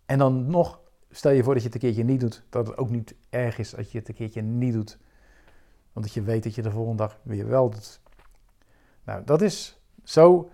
En 0.05 0.17
dan 0.17 0.49
nog, 0.49 0.79
stel 1.09 1.31
je 1.31 1.43
voor 1.43 1.53
dat 1.53 1.63
je 1.63 1.67
het 1.67 1.75
een 1.75 1.83
keertje 1.83 2.03
niet 2.03 2.19
doet. 2.19 2.43
Dat 2.49 2.67
het 2.67 2.77
ook 2.77 2.89
niet 2.89 3.15
erg 3.29 3.57
is 3.57 3.77
als 3.77 3.91
je 3.91 3.97
het 3.97 4.07
een 4.07 4.15
keertje 4.15 4.41
niet 4.41 4.73
doet. 4.73 4.97
Want 5.93 6.05
dat 6.05 6.15
je 6.15 6.21
weet 6.21 6.43
dat 6.43 6.55
je 6.55 6.61
de 6.61 6.71
volgende 6.71 6.97
dag 6.97 7.19
weer 7.23 7.47
wel 7.47 7.69
doet. 7.69 8.01
Nou, 9.03 9.23
dat 9.23 9.41
is 9.41 9.81
zo. 10.03 10.49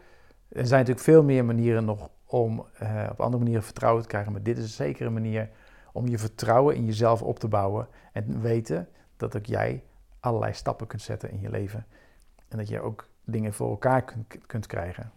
Er 0.49 0.67
zijn 0.67 0.79
natuurlijk 0.79 1.05
veel 1.05 1.23
meer 1.23 1.45
manieren 1.45 1.85
nog 1.85 2.09
om 2.25 2.65
uh, 2.81 3.07
op 3.11 3.19
andere 3.19 3.43
manieren 3.43 3.63
vertrouwen 3.63 4.01
te 4.01 4.07
krijgen. 4.07 4.31
Maar 4.31 4.43
dit 4.43 4.57
is 4.57 4.79
een 4.79 5.13
manier 5.13 5.49
om 5.93 6.07
je 6.07 6.17
vertrouwen 6.17 6.75
in 6.75 6.85
jezelf 6.85 7.21
op 7.21 7.39
te 7.39 7.47
bouwen. 7.47 7.87
En 8.13 8.41
weten 8.41 8.87
dat 9.17 9.37
ook 9.37 9.45
jij 9.45 9.83
allerlei 10.19 10.53
stappen 10.53 10.87
kunt 10.87 11.01
zetten 11.01 11.31
in 11.31 11.39
je 11.39 11.49
leven. 11.49 11.85
En 12.47 12.57
dat 12.57 12.67
je 12.67 12.81
ook 12.81 13.07
dingen 13.23 13.53
voor 13.53 13.69
elkaar 13.69 14.03
kunt, 14.03 14.45
kunt 14.45 14.67
krijgen. 14.67 15.11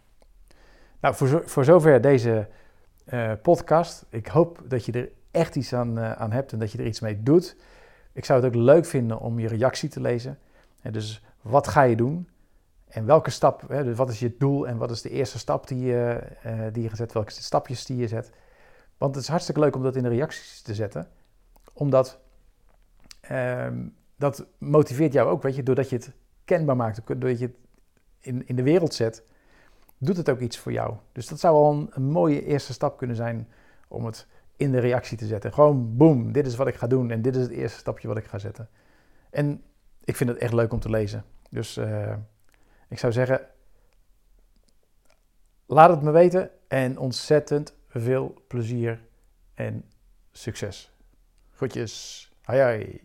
Nou, 1.01 1.15
voor, 1.15 1.43
voor 1.45 1.65
zover 1.65 2.01
deze 2.01 2.49
uh, 3.13 3.33
podcast. 3.43 4.07
Ik 4.09 4.27
hoop 4.27 4.63
dat 4.65 4.85
je 4.85 4.93
er 4.93 5.11
echt 5.31 5.57
iets 5.57 5.73
aan, 5.73 5.99
uh, 5.99 6.13
aan 6.13 6.33
hebt 6.33 6.53
en 6.53 6.59
dat 6.59 6.73
je 6.73 6.79
er 6.79 6.87
iets 6.87 7.01
mee 7.01 7.23
doet. 7.23 7.57
Ik 8.13 8.25
zou 8.25 8.45
het 8.45 8.55
ook 8.55 8.63
leuk 8.63 8.85
vinden 8.85 9.21
om 9.21 9.39
je 9.39 9.49
reactie 9.49 9.89
te 9.89 10.01
lezen. 10.01 10.39
dus 10.91 11.25
wat 11.41 11.69
ga 11.69 11.83
je 11.83 11.97
doen? 11.97 12.29
En 12.89 13.07
welke 13.07 13.31
stap, 13.31 13.69
hè, 13.69 13.85
dus 13.85 13.97
wat 13.97 14.11
is 14.11 14.19
je 14.19 14.37
doel 14.39 14.69
en 14.69 14.77
wat 14.77 14.91
is 14.91 15.03
de 15.03 15.11
eerste 15.11 15.39
stap 15.39 15.69
die 15.69 15.85
je, 15.85 16.23
uh, 16.47 16.67
die 16.73 16.83
je 16.83 16.89
gezet? 16.89 17.13
Welke 17.13 17.31
stapjes 17.31 17.85
die 17.85 17.97
je 17.97 18.09
zet? 18.09 18.33
Want 18.99 19.15
het 19.15 19.25
is 19.25 19.31
hartstikke 19.31 19.61
leuk 19.61 19.77
om 19.77 19.83
dat 19.83 19.97
in 19.97 20.03
de 20.03 20.09
reacties 20.09 20.63
te 20.63 20.75
zetten. 20.75 21.09
Omdat 21.73 22.19
ehm, 23.21 23.87
dat 24.23 24.47
motiveert 24.59 25.13
jou 25.13 25.29
ook, 25.29 25.43
weet 25.43 25.57
je, 25.57 25.63
doordat 25.63 25.91
je 25.91 25.97
het 25.97 26.13
kenbaar 26.45 26.77
maakt, 26.77 27.07
doordat 27.07 27.39
je 27.39 27.47
het 27.47 27.57
in, 28.21 28.47
in 28.47 28.57
de 28.57 28.63
wereld 28.63 28.95
zet, 28.95 29.25
doet 29.99 30.17
het 30.17 30.31
ook 30.31 30.41
iets 30.41 30.59
voor 30.59 30.73
jou. 30.73 30.95
Dus 31.13 31.27
dat 31.27 31.41
zou 31.41 31.55
al 31.55 31.89
een, 31.91 32.03
mooie 32.03 32.45
eerste 32.45 32.73
stap 32.73 32.99
kunnen 32.99 33.17
zijn 33.17 33.49
om 33.89 34.05
het 34.05 34.27
in 34.57 34.73
de 34.73 34.79
reactie 34.79 35.19
te 35.19 35.27
zetten. 35.27 35.53
Gewoon 35.53 35.97
boom, 35.97 36.33
dit 36.33 36.47
is 36.47 36.57
wat 36.57 36.67
ik 36.67 36.75
ga 36.75 36.87
doen 36.87 37.11
en 37.11 37.23
dit 37.23 37.37
is 37.37 37.43
het 37.43 37.51
eerste 37.51 37.79
stapje 37.79 38.09
wat 38.09 38.17
ik 38.17 38.25
ga 38.25 38.39
zetten. 38.39 38.69
En 39.31 39.63
ik 40.05 40.17
vind 40.17 40.31
het 40.31 40.39
echt 40.39 40.53
leuk 40.53 40.73
om 40.73 40.81
te 40.81 40.91
lezen. 40.91 41.25
Dus 41.51 41.77
uh, 41.77 42.15
ik 42.89 42.99
zou 42.99 43.13
zeggen, 43.13 43.41
laat 45.67 45.91
het 45.91 46.03
me 46.03 46.11
weten 46.11 46.51
en 46.69 46.99
ontzettend 46.99 47.75
veel 47.89 48.45
plezier 48.47 49.01
en 49.55 49.85
succes. 50.31 50.93
Groetjes. 51.51 52.31
Hoi 52.43 52.61
hoi. 52.61 53.01